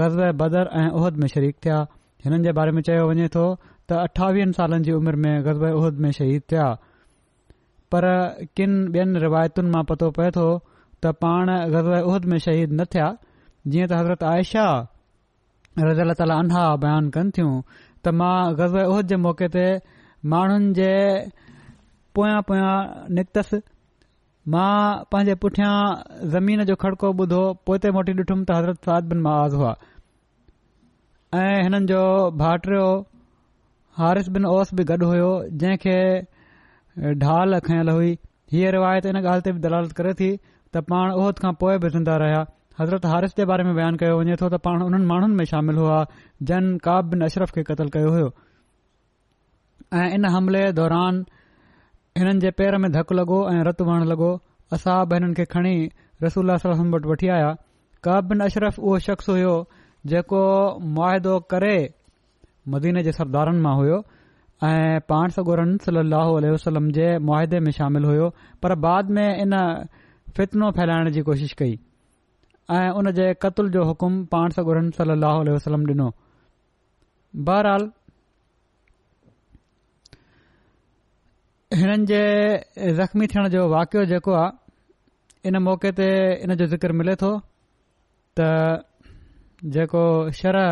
[0.00, 1.78] ग़ज़ब बदर ऐं उहिद में शरीक थिया
[2.24, 3.46] हिननि जे बारे में चयो वञे थो
[3.88, 6.66] त अठावीह सालनि जी उमिरि में उहद में शहीद थिया
[7.94, 8.04] पर
[8.56, 10.48] किन ॿियनि रिवायतुनि मां पतो पए थो
[11.02, 13.10] त पाण ग़ज़ा उहिद में शहीद न थिया
[13.68, 14.66] जीअं त हज़रत आयशा
[15.78, 17.54] रज़ा ताला अ बयानु कनि थियूं
[18.04, 19.64] त मां गज़ल ओहिद जे मौक़े ते
[20.32, 20.92] माण्हुनि जे
[22.18, 22.70] पोयां पोयां
[23.18, 23.60] निकितसि
[24.54, 24.70] मां
[25.12, 25.72] पंहिंजे पुठियां
[26.34, 29.72] ज़मीन जो खड़को ॿुधो पोएं मोटी ॾिठुमि त हज़रत साद बिन महाज़ हुआ
[31.44, 32.00] ऐं हिननि जो
[32.42, 32.88] भाइटियो
[34.02, 35.30] हारिस बिन ओस बि गॾु हुयो
[35.64, 35.98] जंहिंखे
[37.24, 38.12] ढाल खयल हुई
[38.54, 41.94] हीअ रिवायत इन ॻाल्हि ते बि दलालत करे थी त पाण ओह खां पोइ बि
[41.96, 42.46] ज़िंदा रहिया
[42.80, 45.76] हज़रत हारिस जे बारे में बयानु कयो वञे तो त पाण उन्हनि माण्हुनि में शामिल
[45.82, 45.96] हुआ
[46.50, 48.26] जन काब बिन अशरफ खे क़तलु कयो हो
[49.98, 51.18] ऐं इन हमले दौरान
[52.18, 54.28] हिननि जे पेर में धकु लॻो ऐं रतु वहण लॻो
[54.78, 55.74] असां बि हिननि खे खणी
[56.24, 57.48] रसूल वटि वठी आया
[58.08, 59.56] काब बिन अशरफ उहो शख़्स हुयो
[60.14, 60.42] जेको
[60.96, 61.74] मुआदो करे
[62.76, 63.98] मदीने जे सरदारनि मां हुयो
[64.70, 68.30] ऐं पाण सगुरन सली अलसलम जे मुआदे में शामिल हुयो
[68.62, 69.60] पर बाद में इन
[70.40, 71.76] फितनो फैलाइण जी कोशिशि कई
[72.70, 75.12] ऐं उन जे क़तल जो हुकुम पाण सां गुरन सली
[75.52, 76.08] अलसलम ॾिनो
[77.48, 77.86] बहरहाल
[81.80, 86.08] हिननि जे ज़ख़्मी थियण जो वाक़ियो जेको आहे इन मौक़े ते
[86.44, 87.30] इन जो ज़िक्र मिले तो
[88.40, 88.48] त
[89.78, 90.02] जेको
[90.42, 90.68] शरह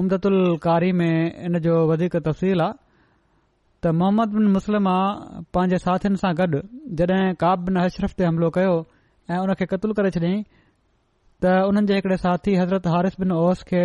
[0.00, 2.74] उमदतुल कारी में इन जो वधीक तफ़सील आहे
[3.82, 4.96] त मोहम्मद बिन मुस्लमा
[5.54, 6.64] पंहिंजे साथियुनि सां गॾु
[7.00, 8.74] जड॒हिं काब बिन अशरफ ते हमिलो कयो
[9.30, 10.42] ऐं उन खे कतलु करे छॾियांईं
[11.44, 13.80] त हुननि जे हिकड़े साथी हज़रत हारिस बिन ओस खे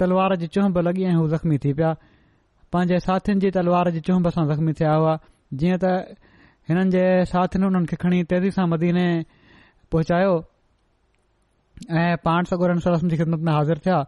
[0.00, 1.92] तलवार जी चुंभ लॻी ऐं हू जख़्मी थी पिया
[2.74, 5.14] पंहिंजे साथीनि जी तलवार जी चुंभ सां ज़ख़्मी थिया हुआ
[5.62, 5.92] जीअं त
[6.72, 9.04] हिननि जे साथीनि हुननि खे खणी तेज़ी सां मदीने
[9.94, 10.34] पहुचायो
[12.02, 14.02] ऐं पाण सगोर जी ख़िदमत में हाज़िर थिया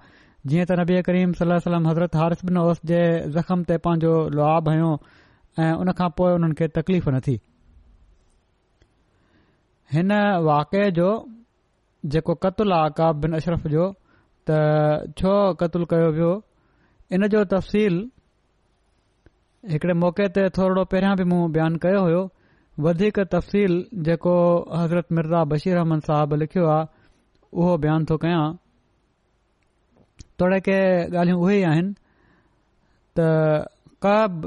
[0.50, 3.00] जीअं त नबी करीम सलम हज़रत हारिस बिन ओस जे
[3.38, 4.90] ज़ख़्म ते पंहिंजो लुआब हयो
[5.64, 7.38] ऐं उन खां पोइ हुननि खे तकलीफ़ न थी
[9.96, 10.14] हिन
[10.50, 11.08] वाके जो
[12.14, 13.84] जेको क़तुल आहे काब बिन अशरफ जो
[14.48, 16.32] त छो क़तलु कयो वियो
[17.18, 17.94] इन जो तफ़सील
[19.72, 22.22] हिकड़े मौक़े ते थोरो पहिरियां बि मूं बयानु कयो हुयो
[22.86, 23.72] वधीक तफ़सील
[24.08, 24.34] जेको
[24.80, 26.86] हज़रत मिर्ज़ा बशीर अहमद साहब लिखियो आहे
[27.62, 28.42] उहो बयान थो कया
[30.40, 30.76] तोड़े के
[31.22, 31.92] ॻाल्हियूं उहे ई आहिनि
[33.18, 33.26] त
[34.06, 34.44] कब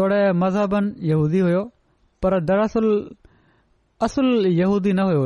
[0.00, 1.62] तोड़े मज़हबनि यहूदी हुयो
[2.22, 2.86] पर दरअसल
[4.06, 5.24] असुल असुल यहूदी न हुयो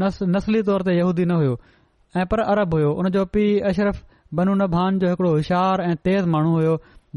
[0.00, 1.52] नस नसली तौर ते यहूदी न हुयो
[2.20, 4.00] ऐं पर अरब होयो हुन जो पीउ अशरफ
[4.40, 6.74] बनू नभान जो हिकड़ो होशियारु ऐं तेज़ माण्हू हुयो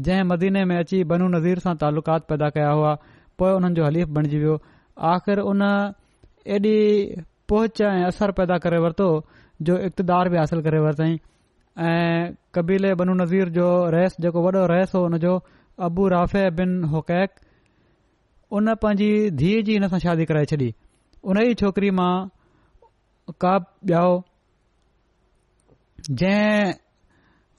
[0.08, 2.94] जंहिं मदीने में अची बनू नज़ीर सां तालुकात पैदा कया हुआ
[3.42, 4.56] पोइ हुननि जो हलीफ़ बणिजी वियो
[5.12, 5.62] आख़िर उन
[6.56, 6.74] एॾी
[7.52, 9.08] पोच ऐं असरु पैदा करे वरितो
[9.70, 11.16] जो इक़्तदार बि हासिलु करे वरितईं
[11.88, 15.34] ऐं कबीले बनू नज़ीर जो रहिसु जेको वॾो रहिसु हो हुन जो
[15.88, 17.40] अबू राफ़े बिन होकैक
[18.58, 20.72] उन पंहिंजी धीउ जी हिन सां शादी कराए छॾी
[21.32, 22.10] उन ई छोकिरी मां
[23.40, 24.22] काब ॿियो
[26.10, 26.72] जंहिं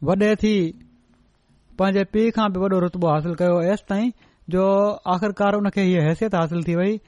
[0.08, 0.56] वॾे थी
[1.80, 4.10] पंहिंजे पीउ खां बि वॾो रुतबो हासिल कयो एसि ताईं
[4.56, 4.65] जो
[5.15, 6.99] आख़िरकार उनखे हीअ हैसियत हासिल थी वई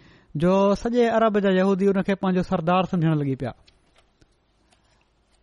[0.44, 3.52] जो सॼे अरब जा यहूदी उन खे पंहिंजो सरदार सम्झणु लॻी पिया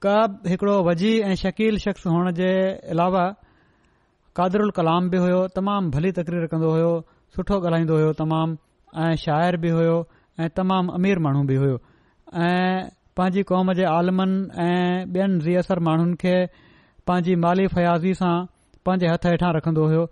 [0.06, 2.50] क्व हिकिड़ो वज़ीर ऐं शकील शख़्स हुअण जे
[2.96, 3.26] अलावा
[4.36, 6.92] कादरल कलाम बि हुयो तमामु भली तकरीर कंदो हुयो
[7.36, 8.56] सुठो ॻाल्हाईंदो हो तमामु
[9.04, 10.00] ऐं शाइर बि हुयो
[10.40, 11.76] ऐं तमामु अमीर माण्हू बि हुयो
[12.48, 16.36] ऐं पंहिंजी कौम जे आलमनि ऐं ॿियनि रियसर माण्हुनि खे
[17.10, 18.32] पंहिंजी माली फ़याज़ी सां
[18.88, 20.04] पांजे हथ हेठां रखंदो हुयो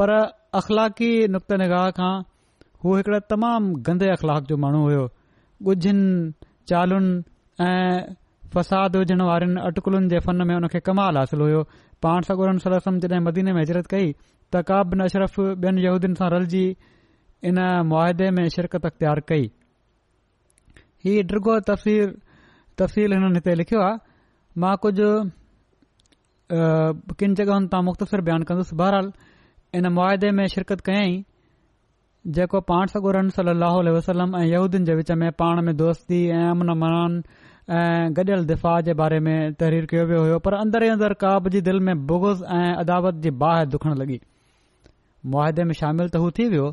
[0.00, 0.12] पर
[0.60, 1.08] अख़लाक़ी
[1.62, 2.12] निगाह खां
[2.84, 5.02] हू हिकड़े तमामु गंदे अख़लाक जो माण्हू हुयो
[5.72, 7.12] ॻुझनि चालुनि
[7.68, 8.14] ऐं
[8.54, 11.62] फ़साद हुजण वारनि अटकुलुनि जे फन में हुन कमाल हासिल हुयो
[12.06, 16.64] पाण सगोर सलम जॾहिं मदीने में हिजरत कई त काबिन अशरफ़ ॿियनि यहूदियुनि सां रलजी
[17.50, 19.48] इन मुआदे में शिरकत अख़्तियार कई
[21.06, 22.06] हीउ ड्रगो तफ़वीर
[22.82, 23.98] तफ़सील हिननि हिते लिखियो आहे
[24.62, 25.08] मां कुझु
[27.20, 29.10] किन जॻहियुनि तां मुख़्तसिर बयानु कंदुसि बहरहाल
[29.80, 31.22] इन मुआदे में शिरकत कयईं
[32.38, 36.72] जेको पाण सां गुरु अलसलम ऐं यहूदियुनि जे विच में पाण में दोस्ती ऐं अमन
[36.82, 37.18] मनान
[37.76, 41.60] ऐं गॾियल दिफ़ा जे बारे में तहरीर कयो वियो हो पर अंदर जे काब जी
[41.72, 44.20] दिले में बुगुज़ ऐं अदावत जी बाहि दुखणु लॻी
[45.34, 46.68] मुआदे में शामिल त हू थी वियो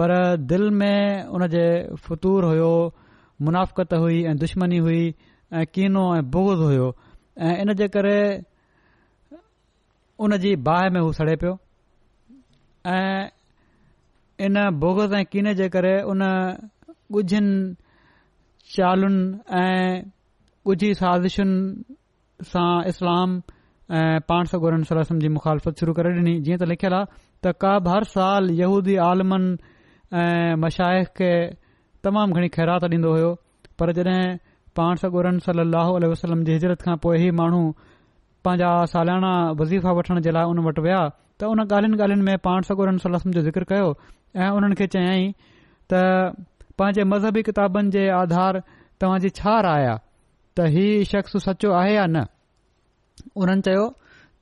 [0.00, 0.16] पर
[0.54, 1.66] दिल में जे
[2.08, 2.70] फतूर हुयो
[3.44, 5.04] मुनाफ़त हुई ऐं दुश्मनी हुई
[5.52, 6.88] ऐं कीनो ऐं बोगज़ हुयो
[7.38, 8.18] ऐं इन जे करे
[10.24, 11.54] उन जी बाहि में उहो सड़े पियो
[12.92, 13.28] ऐं
[14.44, 16.22] इन बोगज़ ऐं कीने जे करे उन
[17.12, 17.74] ॻुझनि
[18.76, 20.02] चालुनि ऐं
[20.66, 23.30] ॻुझी साज़िशुनि सां इस्लाम
[23.98, 24.82] ऐं पाण सगोरम
[25.22, 27.06] जी मुख़ालफ़त शुरू करे ॾिनी जीअं त लिखियलु आहे
[27.46, 29.76] त काब हर साल यहूदी आलमनि
[30.24, 31.32] ऐं मशाइ खे
[32.06, 33.30] तमामु घणी ख़ैरात ॾींदो हो
[33.78, 34.26] पर जॾहिं
[34.78, 37.62] पाण सॻोरम सलाहु वसलम जी हिजरत खां पोइ ई माण्हू
[38.46, 41.00] पंहिंजा सालाना वज़ीफ़ा वठण जे लाइ उन वटि विया
[41.40, 42.92] त उन ॻाल्हियुनि ॻाल्हियुनि में पाण सगोर
[43.36, 43.88] जो ज़िक्र कयो
[44.44, 45.34] ऐं उन्हनि खे चयाईं
[45.92, 46.04] त
[46.78, 48.60] पंहिंजे मज़हबी किताबनि जे आधार
[49.02, 49.98] तव्हां जी छा राय आहे
[50.56, 52.22] त हीउ शख़्स सचो आहे या न
[53.44, 53.84] उन्हनि चयो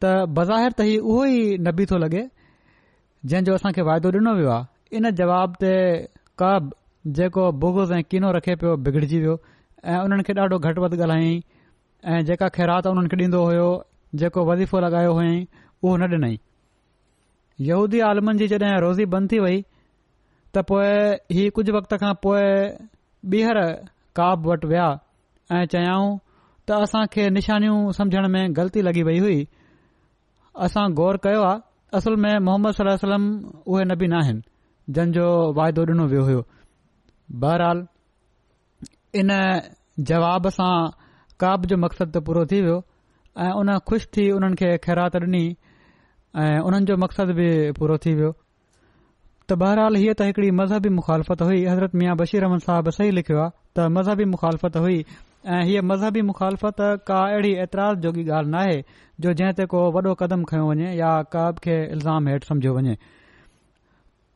[0.05, 2.23] त बज़ाहिर त ही उहो ई नबी थो लॻे
[3.33, 5.73] जंहिंजो असांखे वाइदो ॾिनो वियो आहे इन जवाब ते
[6.43, 9.33] का बि जेको बुगज़ ऐं किनो रखे पियो बिगड़जी वियो
[9.85, 11.43] ऐ हुननि खे ॾाढो घटि वधि ॻाल्हाई
[12.09, 13.67] ऐं जेका ख़ैरात उन्हनि खे ॾींदो होयो
[14.23, 15.45] जेको वज़ीफ़ो लॻायो हुअईं
[15.85, 16.39] उहो न ॾिनई
[17.69, 19.61] यूदी आलमनि जी जड॒हिं रोज़ी बंदि थी वई
[20.55, 20.95] त पोए
[21.33, 22.49] हीउ कुझ वक्त खां पोए
[23.35, 23.61] ॿीहर
[24.21, 24.89] काव वटि विया
[25.59, 26.09] ऐं चयाऊं
[26.67, 29.47] त असां खे निशानियूं सम्झण में ग़लती लगी वई हुई
[30.69, 34.09] असां गौर कयो आहे असुल में मोहम्मद सलम्म उहे न बि
[34.95, 35.29] जंहिंजो
[35.61, 36.37] वाइदो डि॒नो वियो हो
[37.33, 37.87] बहरहाल
[39.19, 39.31] इन
[40.11, 40.89] जवाब सां
[41.41, 42.79] काब जो मक़सदु त पूरो थी वियो
[43.45, 45.45] ऐं उन खु़शि थी उन्हनि खे ख़ैरात डि॒नी
[46.45, 48.33] ऐं उन्हनि जो मक़सदु बि पूरो थी वियो
[49.49, 53.53] त बहरहाल हीअ त हिकड़ी मज़हबी मुख़ालफ़त हुई हज़रत बशीर बशीरमन साहिबु सही लिखियो आहे
[53.77, 54.99] त मज़हबी मुखालफ़त हुई
[55.55, 58.75] ऐं हीअ मज़हबी मुखालफ़त का अहिड़ी ऐतराज़ जोगी ॻाल्हि नाहे
[59.25, 62.95] जो जंहिं ते को वॾो क़दम खयो वञे या कव खे इल्ज़ाम हेठि समुझो वञे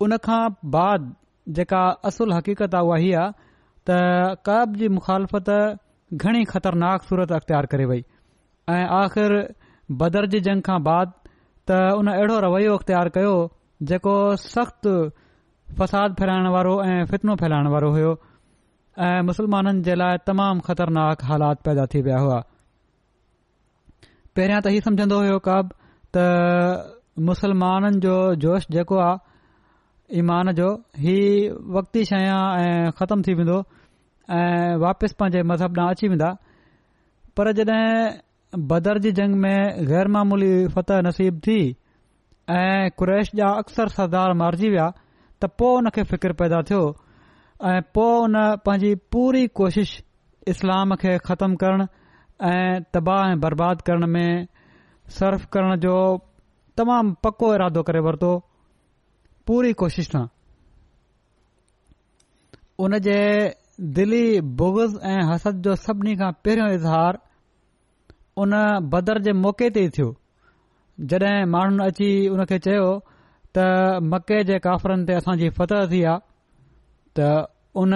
[0.04, 0.42] उन खां
[0.76, 1.00] बाद
[1.56, 3.32] जेका असुल हक़ीक़त आहे उहा हीअ आहे
[3.88, 5.48] त कब जी मुखालफ़त
[6.24, 8.02] घणी ख़तरनाक सूरत अख़्तियार करे वई
[8.72, 9.32] ऐं आख़िर
[10.02, 11.12] बदरजी जंग खां बाद
[11.70, 13.32] त उन अहिड़ो रवैयो अख़्तियार कयो
[13.92, 14.94] जेको सख़्तु
[15.80, 18.12] फ़साद फैलाइण वारो ऐं फितनो फैलाइण वारो हुयो
[19.08, 22.38] ऐं मुस्लमाननि जे लाइ तमामु ख़तरनाक हालात पैदा थी विया हुआ
[24.36, 25.66] पहिरियों त ई समझंदो हो कब
[26.16, 26.92] त
[27.30, 29.16] मुसलमाननि जो जोश जेको आहे
[30.16, 30.68] ईमान जो
[31.04, 31.16] ही
[31.76, 33.58] वक़्ती छां ऐं ख़त्म थी वेंदो
[34.36, 36.28] ऐं वापसि पंहिंजे मज़हब ॾांहुं अची वेंदा
[37.36, 41.58] पर बदर बदरजी जंग में गैरमामूली फतह नसीब थी
[42.48, 44.86] ऐ कुरैश जा अक्सर सरदार मारिजी विया
[45.42, 46.80] त पोइ हुन खे फिकर पैदा थियो
[47.72, 48.36] ऐं पो हुन
[48.68, 49.92] पंहिंजी पूरी कोशिश
[50.54, 51.84] इस्लाम खे ख़तमु करण
[52.48, 54.46] ऐं तबाह ऐं बर्बाद करण में
[55.22, 55.94] सर्फ करण जो
[56.80, 58.32] तमामु पको इरादो करे वरितो
[59.48, 60.20] पूरी कोशिश खां
[62.86, 63.14] उन जे
[63.98, 64.22] दिली
[64.60, 67.18] बुगज़ ऐं हसद जो सभिनी खां पहिरियों इज़हार
[68.44, 68.52] उन
[68.94, 70.08] बदर जे मौक़े ते ई थियो
[71.12, 73.66] जड॒हिं माण्हुनि अची उन खे चयो त
[74.10, 76.20] मके जे काफ़रनि ते असांजी फतह थी आहे
[77.16, 77.32] त
[77.84, 77.94] उन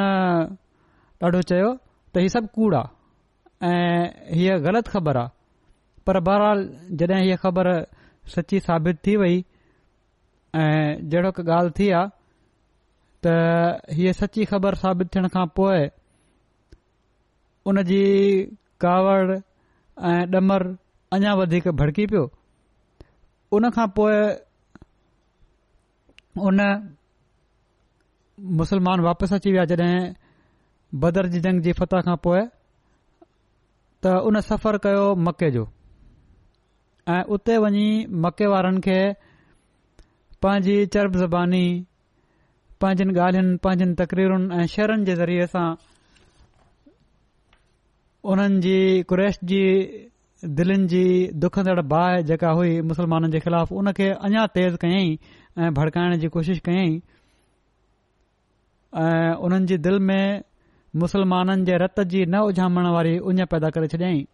[1.26, 1.68] ॾाढो चयो
[2.14, 5.30] त ही सभु कूड़ आहे ऐं हीअ ग़लति ख़बर आहे
[6.06, 6.64] पर बहरहाल
[7.00, 7.66] जॾहिं हीअ ख़बर
[8.36, 9.36] सची साबित थी वई
[10.54, 12.08] ऐं जहिड़ो हिकु ॻाल्हि थी आहे
[13.24, 15.86] त हीअ सची ख़बर साबित थियण खां पोइ
[17.68, 18.00] उन जी
[18.80, 20.62] कावड़ ऐं ॾमर
[21.16, 22.24] अञा वधीक भड़की पियो
[23.57, 24.18] उन खां पोइ
[26.46, 26.61] उन
[28.61, 30.12] मुसलमान वापसि अची विया जडहिं
[31.00, 32.44] बदर जी जंग जी फतह खां पोइ
[34.05, 35.66] त उन सफ़र कयो मके जो
[37.12, 37.90] ऐं उते वञी
[38.24, 39.00] मके वारनि खे
[40.43, 41.66] पांजी चर्ब ज़बानी
[42.82, 45.68] पांजनि ॻाल्हियुनि पांजनि तक़रीरुनि ऐं शरुनि जे ज़रिये सां
[48.30, 48.78] उन्हनि जी
[49.09, 49.62] कुरैश जी
[50.59, 51.05] दिलनि जी
[51.43, 56.28] दुखंदड़ बाहि जेका हुई मुसलमाननि जे ख़िलाफ़ु उन खे अञा तेज़ कयईं ऐं भड़काइण जी
[56.36, 56.93] कोशिशि कयई
[59.03, 60.43] ऐं उन्हनि जी दिल में
[61.05, 64.26] मुस्लमाननि जे रत जी न उझामण वारी उञ पैदा करे छॾियई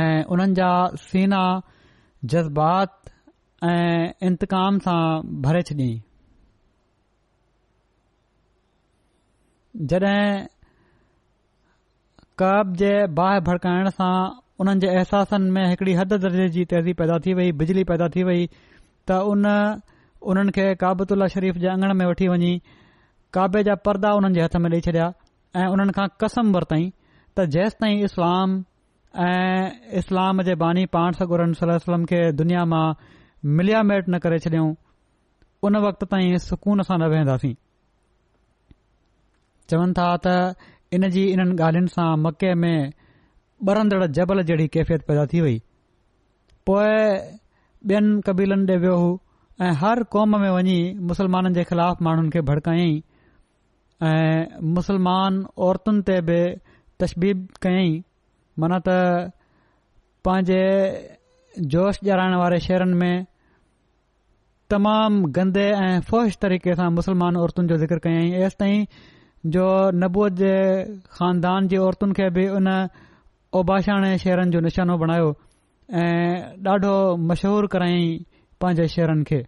[0.00, 0.70] ऐं उन्हनि जा
[1.08, 1.42] सीना
[2.34, 3.00] जज़्बात
[3.64, 4.26] इंतकाम
[4.74, 5.98] इंताम सां भरे छॾियईं
[9.86, 10.46] जॾहिं
[12.38, 12.88] कब जे
[13.18, 14.10] बाहि भड़काइण सां
[14.62, 18.22] उन्हनि जे अहसासनि में हिकड़ी हद दर्जे जी तेज़ी पैदा थी वई बिजली पैदा थी
[18.30, 18.46] वई
[19.08, 19.46] त उन
[20.32, 22.50] उन्हनि खे काबुतला शरीफ़ जे अंगण में वठी वञी
[23.34, 25.06] काबे जा परदा उन्हनि जे हथ में ॾेई छॾिया
[25.56, 26.90] ऐं उन्हनि खां कसम वरितईं
[27.36, 28.60] त जेसि ताईं इस्लाम
[29.30, 32.84] ऐं इस्लाम जे बानी पाण सगुर सलम खे दुनिया मां
[33.44, 34.74] मिलिया मेट न करे छॾियऊं
[35.66, 37.54] उन वक़्त ताईं सुकून सां न वेहंदासीं
[39.70, 40.54] चवनि था त
[40.94, 42.92] इन जी इन्हनि ॻाल्हियुनि सां मके में
[43.68, 45.56] ॿरंदड़ जबल जहिड़ी कैफ़ियत पैदा थी वई
[46.66, 46.92] पोइ
[47.90, 49.00] ॿियनि कबीलनि ॾे वियो
[49.62, 50.78] ऐं हर क़ौम में वञी
[51.10, 52.92] मुसलमाननि जे ख़िलाफ़ माण्हुनि खे भड़कायई
[54.10, 54.38] ऐं
[54.76, 56.40] मुसलमान औरतुनि ते बि
[57.00, 57.90] तशबीब कयई
[58.60, 58.96] माना त
[60.26, 60.62] पंहिंजे
[61.74, 63.14] जोश ॼाराइण वारे शहरनि में
[64.72, 68.86] तमाम गंदे ऐं फौज तरीक़े सां मुसलमान औरतुनि जो ज़िक्र कयाईं एसि ताईं
[69.56, 69.64] जो
[70.04, 70.52] नबूअ जे
[71.16, 72.68] ख़ानदान जी औरतुनि खे बि उन
[73.60, 75.28] ओबाशाणे शेरनि जो निशानो बणायो
[76.04, 76.94] ऐं ॾाढो
[77.28, 78.24] मशहूर करायईं
[78.60, 79.40] पंहिंजे शेरनि खे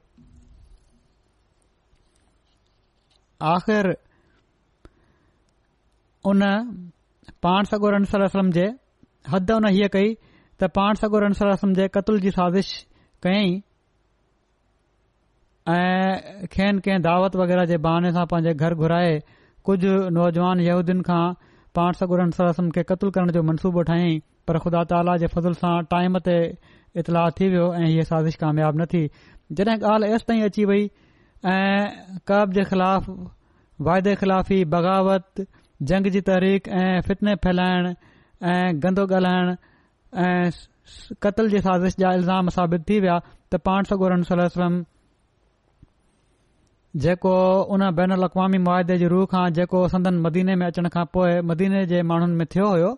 [3.57, 3.87] आख़िर
[6.33, 6.41] उन
[7.45, 8.66] पाण सगोर रम सलम जे
[9.35, 10.12] हद हुन हीअ कई
[10.61, 12.75] त पाण सगोर सलम जे कतल जी साज़िश
[13.27, 13.61] कयईं
[15.73, 19.12] ऐं खेनि कंहिं दावत वग़ैरह जे बहाने सां पंहिंजे घर घुराए
[19.65, 21.25] कुझु नौजवान यहूदीन खां
[21.79, 24.11] पाण सगोरनि सरसम खे क़तलु करण जो मनसूबो ठाही
[24.49, 26.35] पर ख़ुदा ताला जे फज़ल सां टाइम ते
[27.05, 29.03] इतलाउ थी वियो ऐं हीअ साज़िश कामयाब न थी
[29.61, 30.85] जॾहिं ॻाल्हि एसि ताईं अची वई
[31.57, 33.11] ऐं कब जे ख़िलाफ़
[33.89, 35.47] वाइदे ख़िलाफ़ी बग़ावत
[35.93, 37.93] जंग जी तहरीक ऐं फितने फैलाइण
[38.53, 39.57] ऐं गंदो ॻाल्हाइण
[40.31, 43.19] ऐं क़तल जी साज़िश जा इल्ज़ाम साबित थी विया
[43.53, 44.85] त पाण सगोरनि सलाह
[47.03, 47.31] जेको
[47.75, 51.85] उन बैन बनक़मी मुआदे जी रूह खां जेको संदन मदीने में अचण खां पोइ मदीने
[51.93, 52.91] जे माण्हुनि में थियो हो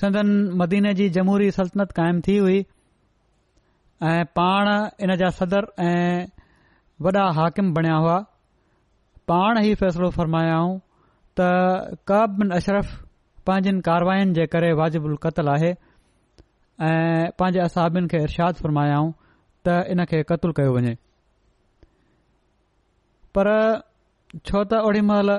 [0.00, 0.30] संदन
[0.62, 2.58] मदीने जी जमूरी सल्तनत कायम थी हुई
[4.10, 4.70] ऐं पाण
[5.06, 6.26] इन जा सदर ऐं
[7.06, 8.18] वॾा हाकिम बणिया हुआ
[9.32, 10.74] पाण ई फ़ैसिलो फ़र्मायाऊं
[11.40, 11.48] त
[12.12, 12.96] कब बिन अशरफ़
[13.50, 15.70] पंहिंजनि कारवायुनि जे करे वाजिबुल क़तलु आहे
[16.88, 19.12] ऐं पंहिंजे असाबिन खे इरशाद फ़रमायाऊं
[19.68, 20.96] त इन खे क़तलु कयो वञे
[23.36, 23.46] पर
[24.48, 25.30] छो त ओड़ी महिल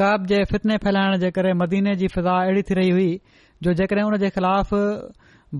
[0.00, 3.08] काब जे फितने फैलाइण जे करे मदीने जी फिज़ा अहिड़ी थी रही हुई
[3.66, 4.74] जो जेकॾहिं हुन जे ख़िलाफ़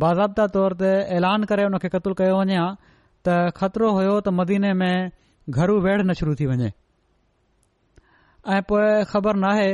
[0.02, 2.66] बाज़ाबिता तौर ते ऐलान करे उन खे क़तलु कयो वञा
[3.28, 5.10] त ख़तरो हो त मदीने में
[5.50, 6.70] घरू वेड़ न शुरू थी वञे
[8.54, 9.68] ऐं पोए ख़बर नाहे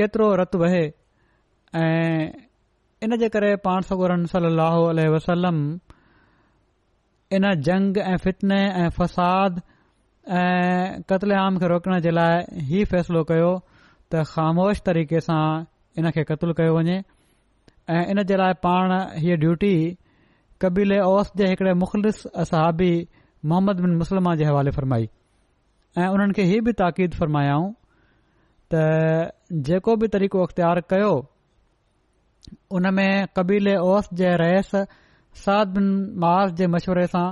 [0.00, 0.82] केतिरो रतु वहे
[1.84, 2.26] ऐं
[3.04, 5.58] इन जे करे पाण सगोरन सली वसलम
[7.38, 9.60] इन जंग ऐं फितने ऐं फ़साद
[10.28, 13.50] ऐं क़्ल आम खे रोकण जे लाइ ही फ़ैसिलो कयो
[14.12, 15.42] त ख़ामोश तरीक़े सां
[16.02, 16.96] इन खे क़तलु कयो वञे
[17.94, 18.90] ऐं इन जे लाइ पाण
[19.22, 19.70] हीअ ड्यूटी
[20.62, 22.90] कबीले ओस जे हिकड़े मुख़लिस असाबी
[23.46, 25.06] मोहम्मद बिन मुसलमान जे हवाले फ़रमाई
[25.98, 27.70] ऐं उन्हनि खे ही बि ताक़ीद फ़रमायाऊं
[28.74, 28.82] त
[29.70, 31.12] जेको बि तरीक़ो अख़्तियार कयो
[32.78, 34.74] उन में कबीले ओस जे रहस
[35.46, 35.86] साद बिन
[36.22, 37.28] महाज़ जे मशवरे सां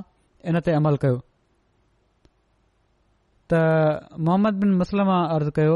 [0.49, 1.21] इन ते अमल कयो
[3.53, 5.75] त मोहम्मद बिन मुसलमा अर्ज़ु कयो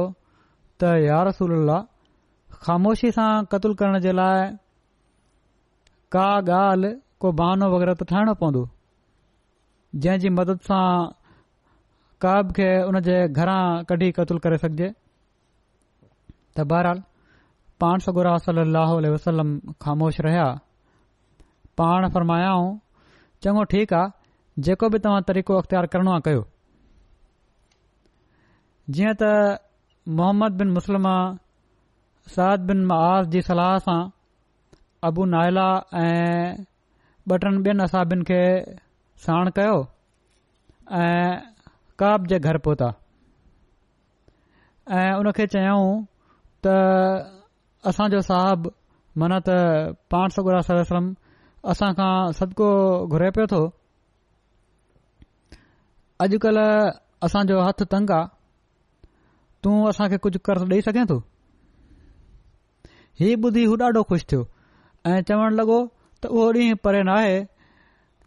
[0.82, 1.72] त यार रसूल
[2.66, 4.46] ख़ामोशी सां क़तलु करण जे लाइ
[6.16, 6.92] का ॻाल्हि
[7.24, 8.62] को बहानो वगैरह त ठाहिणो पवंदो
[10.06, 10.86] जी मदद सां
[12.24, 13.60] का बि उन जे घरां
[13.92, 17.02] कढी कतलु करे सघिजे त बहरहाल
[17.84, 19.52] पाण सगुरा सलाहु वसलम
[19.86, 20.46] ख़ामोश रहिया
[21.82, 22.72] पाण फरमायाऊं
[23.46, 26.36] चङो ठीकु आहे जेको बि तव्हां तरीक़ो अख़्तियार करिणो आहे
[28.96, 29.26] जीअं त
[30.18, 31.10] मोहम्मद बिन मुस्लमा
[32.34, 33.96] साद बिन मआस जी सलाह सां
[35.08, 35.66] अबू नाहिला
[36.02, 36.64] ऐं
[37.32, 38.38] ॿ टिनि ॿियनि असाबिनि खे
[39.24, 39.74] साणु कयो
[41.00, 41.36] ऐं
[42.04, 42.88] काब जे घर पहुता
[45.00, 45.92] ऐं उनखे चयऊं
[46.68, 46.78] त
[47.92, 48.68] असांजो साहबु
[49.24, 49.58] मन त
[50.16, 51.12] पाण साम
[51.74, 52.08] असांखां
[52.40, 52.70] सदको
[53.12, 53.60] घुरे पियो थो
[56.24, 56.66] अॼुकल्ह
[57.26, 58.36] असांजो हथु तंग आहे
[59.66, 61.16] तूं असां खे कुझु कर्ज़ ॾेई सघें थो
[63.20, 64.42] हीउ ॿुधी हू ॾाढो ख़ुशि थियो
[65.12, 65.78] ऐं चवण लॻो
[66.22, 67.38] त उहो ॾींहुं परे न आहे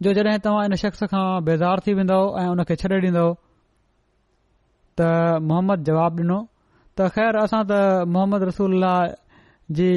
[0.06, 3.24] जो जॾहिं तव्हां इन शख़्स खां बेज़ार थी वेंदो ऐं उन खे छडे॒ डीन्दो
[5.00, 5.08] त
[5.52, 6.38] मोहम्मद जवाब डिनो
[6.98, 7.80] त ख़ैर असां त
[8.16, 8.88] मोहम्मद रसूल
[9.78, 9.90] जी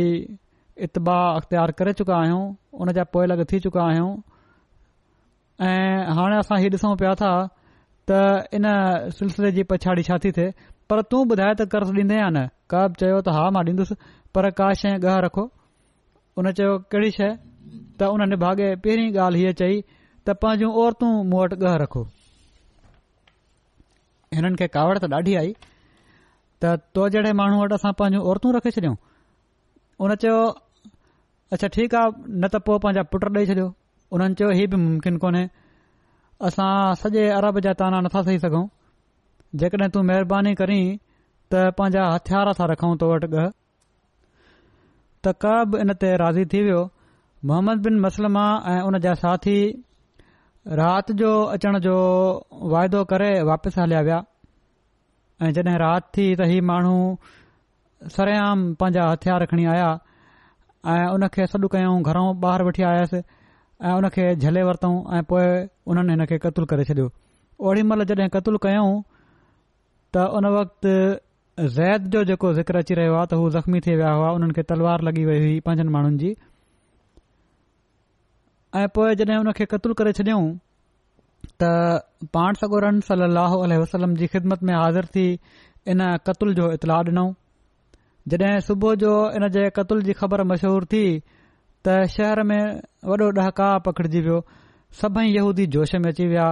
[0.88, 2.44] इतबा अख़्तियार करे चुका आहियूं
[2.86, 4.10] उन जा पोयल थी चुका आहियूं
[5.68, 7.34] ऐं हाणे असां ही ॾिसूं पिया था
[8.10, 8.24] त
[8.58, 8.72] इन
[9.20, 10.50] सिलसिले जी पछाड़ी छा थी थिए
[10.92, 12.42] पर तू ॿुधाए त कर्ज़ु ॾींदे या न
[12.74, 13.96] कब चयो त हा मां ॾींदुसि
[14.38, 15.46] पर का शइ ॻह रखो
[16.42, 17.30] उन चयो केड़ी शइ
[18.02, 22.04] त उन निभागे पहिरी ॻाल्हि हीअ चई त पंहिंजूं औरतूं मूं वटि गह रखो
[24.40, 28.76] हिननि खे कावड़ त ॾाढी आई त तो जहिड़े माण्हू वटि असां पंहिंजूं औरतू रखे
[28.78, 28.94] छॾियो
[30.06, 30.38] उन चयो
[31.56, 33.68] अच्छा ठीक आहे न त पोइ पांजा पुट ॾेई छॾियो
[34.16, 35.44] उन्हनि चयो ही बि मुमकिन कोन्हे
[36.50, 36.72] असां
[37.04, 37.26] सॼे
[37.84, 38.66] ताना नथा सही सघूं
[39.62, 40.80] जेकड॒हिं तू महिरबानी करी
[41.54, 43.52] त पंहिंजा हथियार था रखऊं तो वटि ॻ
[45.24, 46.82] त क बि इन ते राज़ी थी वियो
[47.52, 49.58] मोहम्मद बिन मसलमा ऐं उन जा साथी
[50.82, 51.96] राति जो अचण जो
[52.74, 54.20] वाइदो करे वापसि हलिया विया
[55.46, 56.96] ऐं जॾहिं राति थी त ही माण्हू
[58.18, 59.90] सरेआम पंहिंजा हथियार खणी आया
[60.94, 63.22] ऐं उन खे सॾु कयऊं घरो ॿाहिरि वठी आयसि
[63.90, 65.46] ऐं उन खे झले वरितऊं ऐं पोइ
[65.94, 67.10] उन्हनि हिन खे कतलु करे छॾियो
[67.70, 68.88] ओडी महिल जॾहिं क़तलु कयूं
[70.16, 70.92] त उन वक़्ति
[71.76, 74.64] ज़ैद जो जेको ज़िक्र अची रहियो आहे त हू ज़ख़्मी थी विया हुआ उन्हनि खे
[74.70, 76.30] तलवार लॻी वई हुई पंजनि माण्हुनि जी
[78.80, 80.48] ऐं पोए जॾहिं हुन खे कतलु करे छॾियऊं
[81.62, 81.74] त
[82.36, 85.28] पाण सगोरन सली वसलम जी ख़िदमत में हाज़िर थी
[85.94, 87.32] इन कतुल जो इतलाउ ॾिनऊं
[88.34, 91.04] जॾहिं सुबुह जो इन जे कतुल जी ख़बर मशहूर थी
[91.88, 92.62] त शहर में
[93.12, 94.42] वॾो ॾहकाहु पकड़िजी वियो
[95.02, 96.48] सभई यहूदी जोश में अची विया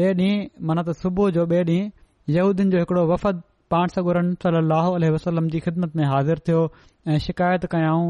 [0.00, 1.94] ॿिए ॾींहुं माना त सुबुह जो बे ॾींहुं
[2.34, 6.62] यहूदीन जो हिकिड़ो वफ़द पाण सागुरन सलाह अललह वसलम जी ख़िदमत में हाज़िर थियो
[7.08, 8.08] ऐं शिकायत कयाऊं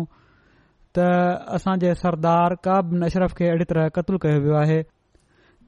[0.98, 1.08] त
[1.56, 4.78] असांजे सरदार काब न अशरफ़ खे अहिड़ी तरह क़तलु कयो वियो आहे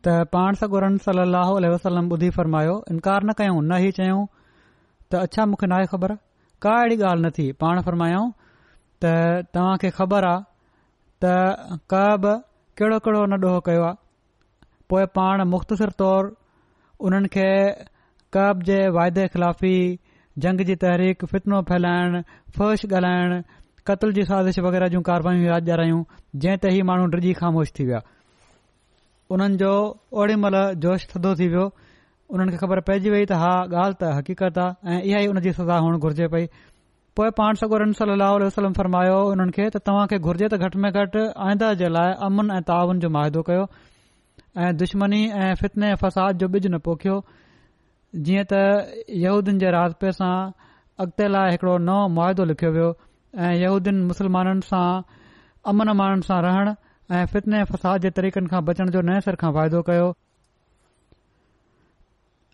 [0.04, 4.24] त पाण सागरनि सल अल वसलम ॿुधी फरमायो इनकार न कयूं न ही चयूं
[5.10, 6.14] त अच्छा मूंखे नाहे ख़बर
[6.66, 8.24] का अहिड़ी ॻाल्हि न थी पाण फरमायो
[9.04, 9.12] त
[9.58, 10.42] तव्हां खे ख़बर आहे
[11.24, 12.24] त कब
[12.80, 13.96] केड़ो कहिड़ो न डोह कयो आहे
[14.90, 16.30] पोइ पाण मुख़्तसिर तौरु
[17.06, 17.28] उन्हनि
[18.36, 19.76] कब जे वाइदे खिलाफ़ी
[20.44, 22.18] जंग जी तहरीक फितनो फैलाइण
[22.56, 23.30] फर्श ॻाल्हाइण
[23.90, 26.02] क़तल जी साज़िश वग़ैरह जूं कारवायूं ॼराइयूं
[26.44, 28.00] जंहिं ते ई माण्हू ड्रिजी ख़ामोश थी विया
[29.36, 29.70] उन्हनि जो
[30.20, 31.64] ओड़ी महिल जोश थदो थी वियो
[32.30, 33.54] उन्हनि खे ख़बर पइजी वई त हा
[33.84, 36.52] ॻाल्हि त हक़ीक़त आहे ऐं इहा ई उनजी सज़ा हुअणु घुर्जे पई
[37.20, 40.90] पोए पाण सगोर सली वसम्म फरमायो हुननि खे त तव्हां खे घुर्जे त घटि में
[40.92, 43.64] घटि आइदा जे लाइ अमन ऐं तावन जो मुआदो कयो
[44.64, 47.20] ऐं दुश्मनी ऐं फितने फसाद जो बिज न पोखियो
[48.16, 50.34] जीअं त यहूदीन जे राजपे सां
[51.04, 52.86] अॻिते लाइ हिकड़ो नओ मुआदो लिखियो वियो
[53.46, 54.84] ऐं यहदीन मुस्लमाननि सां
[55.72, 56.70] अमन माननि सां रहण
[57.16, 60.08] ऐं फितने फ़साद जे तरीक़नि खां बचण जो नए सर खां फ़ाइदो कयो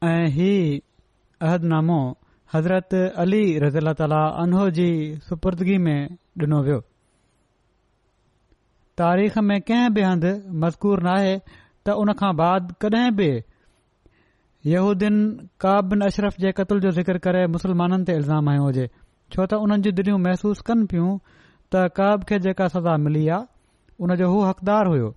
[0.09, 2.01] अहदनामो
[2.55, 4.89] हज़रत अली रज़ीला ताली अनो जी
[5.29, 5.97] सुपुर्दगी में
[6.41, 6.81] डि॒नो वियो
[9.03, 10.35] तारीख़ में कंहिं बि हंधु
[10.65, 13.33] मज़कूर न आहे त हुन खां बाद कडहिं बि
[14.71, 15.17] यहूदीन
[15.63, 18.87] कब बिन अशरफ जे कतल जो ज़िक्र करे मुसलमाननि ते इल्ज़ाम आयो हुजे
[19.35, 21.09] छो त उन्हनि जी दिलियूं महसूस कनि पियूं
[21.75, 23.45] त कब खे जेका सज़ा मिली आहे
[24.07, 25.11] उन जो हू हक़दार हुयो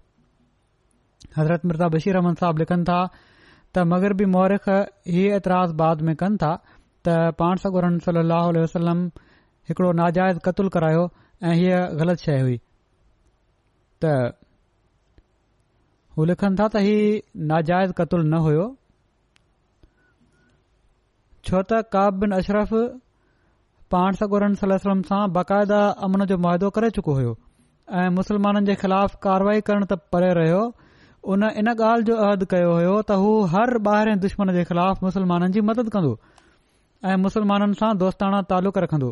[1.38, 2.98] हज़रत मिर्ज़ा बशीर अहमद साहब लिखनि था
[3.76, 4.68] त मगर बि मौरिख
[5.14, 6.50] हीउ ऐतराज़ बाद में कनि था
[7.08, 9.06] त पाण सगुरम सली अल वसलम
[9.72, 11.06] हिकड़ो नाजाइज़ कतलु करायो
[11.52, 12.58] ऐं हीअ ग़लति शइ हुई
[14.04, 14.18] त
[16.18, 16.98] हू लिखनि था त ही
[17.56, 18.68] नाजाइज़ कतुल न हुयो
[21.50, 22.72] छो त काब बिन अशरफ
[24.22, 27.28] सगोरन सलम सां बाक़ायदा अमन जो मुआदो करे चुको हो
[28.00, 30.64] ऐं मुसलमाननि जे ख़िलाफ़ कार्रवाई करण त परे रहियो
[31.36, 35.56] उन इन ॻाल्हि जो अहद कयो हो त हू हर बाहिरे दुश्मन जे ख़िलाफ़ मुसलमाननि
[35.58, 36.12] जी मदद कंदो
[37.12, 39.12] ऐं मुसलमाननि सां दोस्ताना तालुक़ रखंदो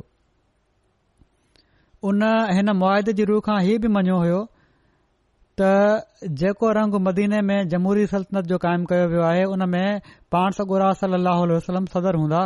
[2.11, 2.27] उन
[2.59, 4.43] हिन मुआदे जी रूह खां ही बि मञियो हो
[5.59, 9.99] त जेको रंग मदीने में जमूरी सल्तनत जो कायम कयो वियो आहे उन में
[10.35, 12.39] पाण सॻुरा सल وسلم वसलम सदर हूंदा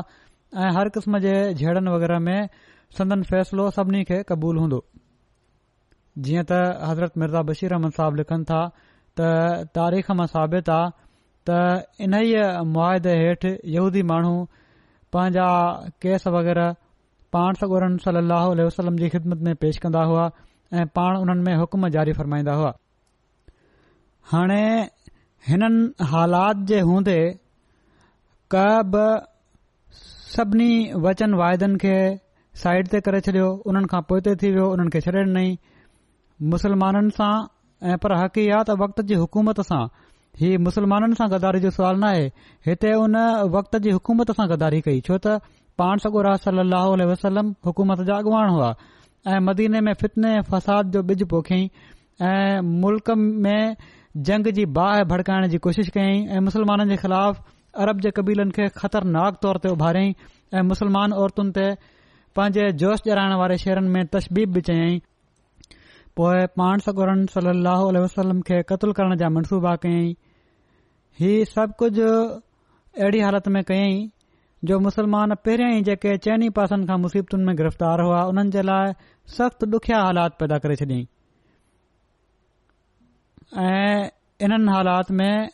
[0.58, 1.32] ऐं हर क़िस्म जे
[1.62, 2.50] जहिड़नि वग़ैरह में
[2.98, 4.78] सदन फैसलो सभिनी खे क़बूल हूंदो
[6.28, 9.30] जीअं त हज़रत मिर्ज़ा बशीर अहमन साहब लिखनि था त
[9.80, 10.92] तारीख़ मां साबित आहे
[11.52, 14.36] त इन ई मुआदे हेठि यहूदी माण्हू
[15.18, 15.48] पंहिंजा
[16.06, 16.78] केस वग़ैरह
[17.38, 18.22] पाण सगुरम सल
[18.62, 20.28] वसलम जी ख़िदमत में पेश कंदा हुआ
[20.84, 22.72] ऐं पाण उन्हनि में हुकम जारी फ़रमाईंदा हुआ
[24.32, 24.64] हाणे
[25.48, 27.20] हिननि हालात जे हूंदे
[28.54, 29.06] क बि
[30.36, 30.72] सभिनी
[31.06, 31.94] वचन वाइदनि खे
[32.64, 35.50] साइड ते करे छॾियो उन्हनि खां पोइ त थी वियो उन्हनि खे छॾे ॾिनई
[36.54, 37.32] मुसलमाननि सां
[37.90, 39.82] ऐं पर हक़ ई आहे त वक़्त जी हुकूमत सां
[40.42, 42.26] हीउ मुसलमाननि सां गदारी जो सुवाल न आहे
[42.72, 43.18] हिते हुन
[43.60, 45.38] वक़्त जी हुकूमत सां गदारी कई छो त
[45.82, 48.72] पाण सगो राह स वसलम हुकूमत जा अॻुवान हुआ
[49.34, 51.48] ऐं मदीने में फितने फ़साद जो
[52.28, 53.76] ऐं मुल्क़ में
[54.18, 56.02] जंग जी बह भाइण जी कोशिश कई
[56.36, 57.40] ऐं मुसलमाननि जे ख़िलाफ़
[57.82, 60.14] अरब जे कबीलनि खे ख़तरनाक तौर ते उभारियईं
[60.58, 61.66] ऐं मुसलमान औरतुनि ते
[62.36, 64.98] पंहिंजे जोश जराइण वारे शेरनि में तशबीब बि चयाईं
[66.18, 70.10] पोएं पाणसोरन सली वसलम खे क़तलु करण जा मनसूबा कयई
[71.22, 74.10] ही सभु कुझ अहिड़ी हालत में कयईं
[74.74, 78.92] जो मुसलमान पहिरियां ई जेके चइनि पासनि खां मुसीबतुनि में गिरफ़्तार हुआ उन्हनि जे लाइ
[79.38, 81.06] सख़्त ॾुखिया हालात पैदा करे छडि॒ईं
[83.58, 84.10] ऐं
[84.46, 85.50] इन्हनि हालात में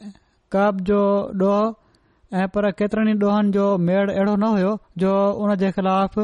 [0.53, 0.99] क़ब जो
[1.39, 6.19] डोह ऐं पर केतिरनि ई ॾोहनि जो मेड़ अहिड़ो न हुयो जो हुन जे ख़िलाफ़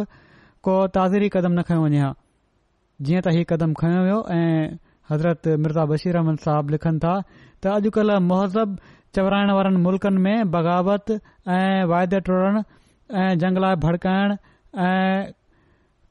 [0.63, 2.11] को ताज़ीरी कदम न खयो वञे हा
[3.07, 4.79] जीअं त हीउ कदम खयो वियो ऐं
[5.11, 7.13] हज़रत मिर्ज़ा बशीर अहमन साहब लिखनि था
[7.63, 8.77] त अॼुकल्ह मोहज़ब
[9.15, 11.11] चवराइण वारनि मुल्क़नि में बग़ावत
[11.59, 12.61] ऐं वाइदे टुरण
[13.21, 14.35] ऐं झंगलाए भड़काइण
[14.87, 15.31] ऐं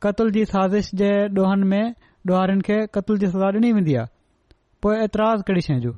[0.08, 1.94] कतुल जी साज़िश जे ॾोहनि में
[2.30, 4.20] ॾोहारिनि खे जी सज़ा वेंदी आहे
[4.83, 5.91] पोइ ऐतराज़ कहिड़ी शइ जो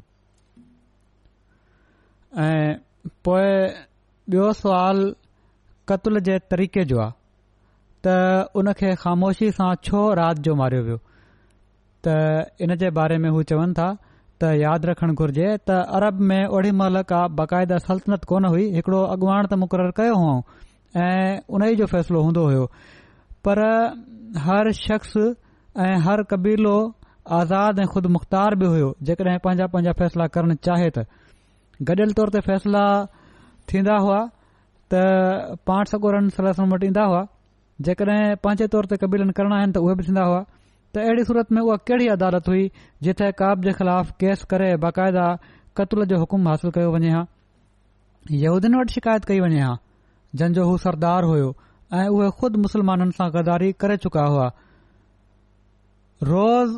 [2.45, 2.73] ऐं
[3.25, 3.51] पोए
[4.33, 5.03] ॿियो सुवाल
[5.89, 7.13] क़तल जे तरीक़े जो आहे
[8.07, 10.97] त उन खे ख़ामोशी सां छो राति जो मारियो वियो
[12.07, 12.17] त
[12.67, 13.89] इन जे बारे में हू चवनि था
[14.41, 19.03] त यादि रखण घुर्जे त अरब में ओढ़ी महिल का बाक़ायदा सल्तनत कोन हुई हिकड़ो
[19.15, 20.43] अॻुवाण त मुक़ररु कयो हुउऊं
[21.05, 22.65] ऐं उन ई जो फ़ैसिलो हूंदो हुयो
[23.47, 23.63] पर
[24.47, 25.15] हर शख़्स
[25.79, 26.75] ऐं हर कबीलो
[27.31, 31.05] आज़ाद ऐं ख़ुद मुख़्तार बि हुयो जेकॾहिं पंहिंजा पंहिंजा फैसला करण चाहे त
[31.91, 32.83] गॾियल तौर ते फैसला
[33.73, 34.19] थींदा हुआ
[34.93, 37.23] त पाण सगोरनि सलासनि वटि ईंदा हुआ
[37.87, 40.41] जेकॾहिं पंहिंजे तौर ते कबीलनि करणा आहिनि त उहे बि थींदा हुआ
[40.95, 42.65] त अहिड़ी सूरत में उहा कहिड़ी अदालत हुई
[43.09, 45.27] जिथे काब जे ख़िलाफ़ केस करे बाक़ायदा
[45.79, 47.23] क़तूल जो हुकुम हासिल कयो वञे हा
[48.43, 49.77] यहूदियुनि वटि शिकायत कई वञे हा
[50.43, 51.55] जंहिंजो हू सरदार हुयो
[52.01, 54.49] ऐं उहे खुद मुसलमाननि सां गदारी करे चुका हुआ
[56.35, 56.77] रोज़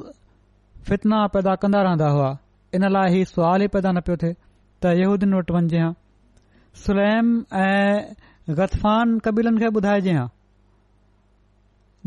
[0.89, 2.29] फितना पैदा कंदा रहंदा हुआ
[2.75, 5.93] इन लाइ हीउ सुवाल ई पैदा न पियो थे त यहूदिन वटि वञिजे हां
[6.81, 8.15] सुल ऐं
[8.59, 10.27] ग़तफ़ान कबीलनि खे ॿुधाइजे हां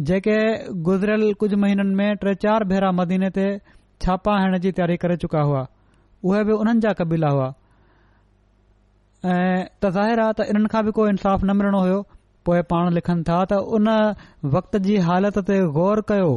[0.09, 0.35] जेके
[0.89, 3.45] गुज़रियल कुझु महीननि में टे चार भेरा मदीने ते
[4.05, 5.65] छापा हणण जी तयारी करे चुका हुआ
[6.29, 7.47] उहे बि उन्हनि जा कबीला हुआ
[9.37, 11.97] ऐं त ज़ाहिर आहे त इन्हनि खां बि कोइ इन्साफ़ न मिलणो हो
[12.49, 13.89] पोएं पाण लिखनि था त उन
[14.57, 16.29] वक़्त जी हालति ते ग़ौर कयो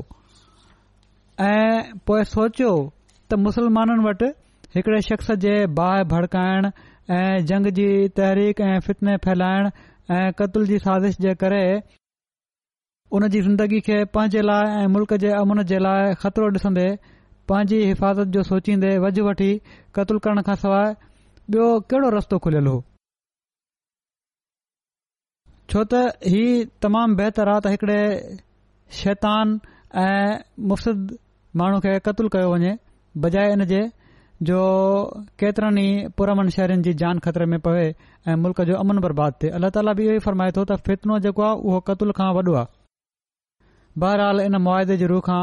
[1.40, 2.70] ऐ पोए सोचियो
[3.30, 4.26] त मुसलमाननि वटि
[4.76, 6.66] हिकिड़े शख़्स जे बाहि भड़काइण
[7.18, 7.86] ऐं जंग जी
[8.18, 9.68] तहरीक ऐं फितने फैलाइण
[10.16, 11.60] ऐं क़तल जी साज़िश जे करे
[13.18, 16.84] उन जी ज़िंदगी खे पंहिंजे लाइ ऐं मुल्क़ जे अमन जे लाइ ख़तरो डिसंदे
[17.52, 19.50] पंहिंजी हिफ़ाज़त जो सोचींदे वज वठी
[20.00, 20.92] कत्ल करण खां सवाइ
[21.56, 22.84] ॿियो कहिड़ो रस्तो खुलियलु हो
[25.72, 26.44] छो त ही
[26.86, 27.98] तमामु बहितरु आहे त हिकिड़े
[29.02, 29.58] शैतान
[30.06, 30.38] ऐं
[30.74, 31.18] मुफ़्त
[31.58, 32.72] माण्हू खे कतल कयो वञे
[33.22, 33.80] बजाए इन जे
[34.48, 34.58] जो
[35.40, 37.82] केतिरनि ई पुरमन शहरनि जी जान ख़तरे में पवे
[38.28, 41.18] ऐं मुल्क़ जो अमन बर्बाद थिए अल्ला ताला बि इहो ई फरमाए थो त फितनो
[41.26, 42.64] जेको आहे उहो क़तूल खां वॾो आहे
[44.04, 45.42] बहरहाल इन मुआदे जे रूह खां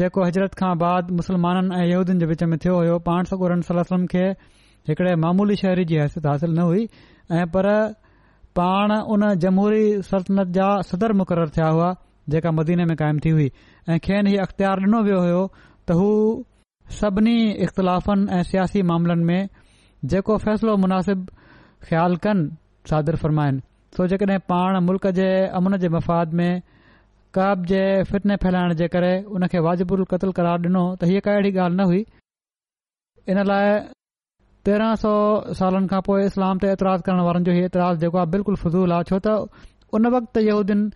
[0.00, 4.06] जेको हज़रत खां बाद मुस्लमाननि ऐं यहूदीन जे विच में थियो हो पाण सगोरन सलम
[4.14, 4.26] खे
[4.90, 6.84] हिकड़े मामूली शहरी जी हैसियत हासिल न हुई
[7.40, 7.70] ऐं पर
[8.60, 11.92] पाण उन जमहूरी सल्तनत जा सदर मुक़ररु थिया हुआ
[12.36, 13.50] जेका मदीने में कायम थी हुई
[13.90, 15.42] ऐं खेन ही अख़्तियार डि॒नो वियो हो
[15.88, 16.08] त हू
[17.00, 19.42] सभिनी इख़्तिलाफ़नि ऐं सियासी मामलनि में
[20.12, 21.20] जेको फ़ैसिलो मुनासिब
[21.88, 22.42] ख़्याल कनि
[22.90, 23.60] सादिर फरमाइनि
[23.96, 25.28] सो जेकॾहिं पाण मुल्क़ जे
[25.60, 26.52] अमन जे मफ़ाद में
[27.34, 31.50] कब जे फितने फैलाइण जे करे उन खे वाजिबु क़तल करार ॾिनो त हीअ कड़ी
[31.50, 32.02] ॻाल्हि न हुई
[33.32, 33.78] इन लाइ
[34.66, 35.12] तेरह सौ
[35.58, 39.04] सालनि खां पोएं इस्लाम ते एतिरा करण वारनि जो इहो एतिराज़ जेको बिल्कुलु फज़ूल आहे
[39.10, 39.38] छो त
[39.98, 40.06] उन
[40.50, 40.90] यहूदीन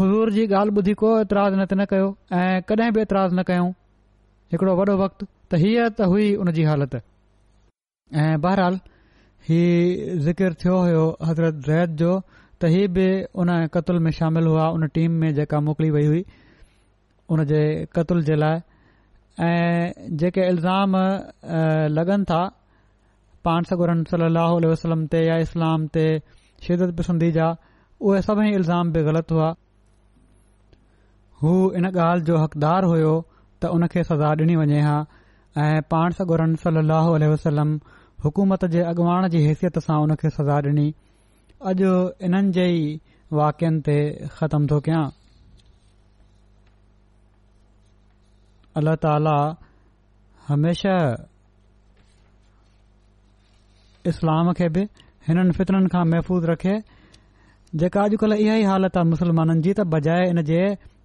[0.00, 2.06] हज़ूर जी ॻाल्हि ॿुधी को एतिराज़ु न त न कयो
[2.38, 3.68] ऐं कॾहिं बि एतिराज़ु न कयूं
[4.52, 6.98] हिकड़ो वॾो वक़्तु त हीअ त हुई उन जी हालति
[8.22, 8.74] ऐं बहराल
[9.48, 9.60] ही
[10.26, 12.10] ज़िकिर थियो हो हज़रत ज़ैद जो
[12.60, 13.06] त हीअ बि
[13.42, 16.24] उन कतुल में शामिल हुआ उन टीम में जेका मोकिली वई हुई
[17.30, 17.64] उन जे
[17.94, 20.96] क़तल जे लाइ ऐं जेके इल्ज़ाम
[21.96, 22.44] लॻनि था
[23.46, 26.04] पान सगुर सली लहल वसलम ते या इस्लाम ते
[26.66, 27.54] शिदत पसंदी जा
[28.02, 29.54] उहे सभई इल्ज़ाम बि ग़लति हुआ
[31.44, 33.12] हू इन ॻाल्हि जो हक़दार हुओ
[33.62, 34.94] त हुन खे सजा डि॒नी वञे हा
[35.64, 37.74] ऐ पाण सगुरन सली वसलम
[38.24, 40.86] हुकूमत जे अॻुवाण जी हैसियत सां उनखे सजा डि॒नी
[41.72, 41.90] अॼु
[42.28, 42.84] इन्हनि जे ई
[43.40, 43.96] वाक्यनि ते
[44.38, 45.02] ख़तम थो कया
[48.82, 49.36] अलाह ताला
[50.48, 50.94] हमेशा
[54.14, 54.88] इस्लाम खे बि
[55.28, 56.78] हिननि फितरन खां महफ़ूज़ रखे
[57.84, 60.62] जेका अॼुकल्ह इहा ई हालत आ मुस्लमाननि जी त बजाए इन जे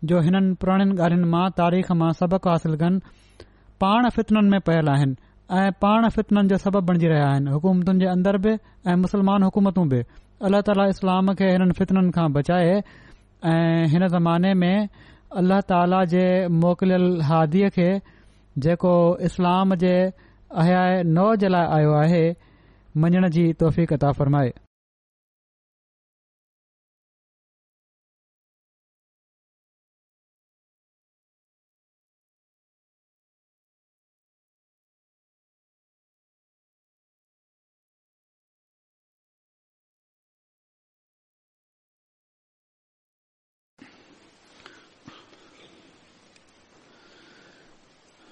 [0.07, 3.43] जो हिननि पुराणनि ॻाल्हियुनि मां तारीख़ मां सबक़ हासिल कनि
[3.83, 5.15] पाण फितननि में पयल आहिनि
[5.59, 8.53] ऐं पाण फितननि जो सबबु बणिजी रहिया आहिनि हुकूमतुनि जे अंदर बि
[8.91, 9.99] ऐं मुस्लमान हुकूमतू बि
[10.47, 12.71] अल्लाह ताली इस्लाम खे हिननि फितन खां बचाए
[13.51, 14.87] ऐं हिन ज़माने में
[15.43, 16.23] अल्लाह ताला जे
[16.63, 17.89] मोकिलियल हादीअ खे
[18.67, 18.93] जेको
[19.31, 19.93] इस्लाम जे
[20.63, 22.23] अहयाय नौ जे लाइ आयो आहे
[23.03, 24.51] मञण जी तौफ़ी का फ़रमाए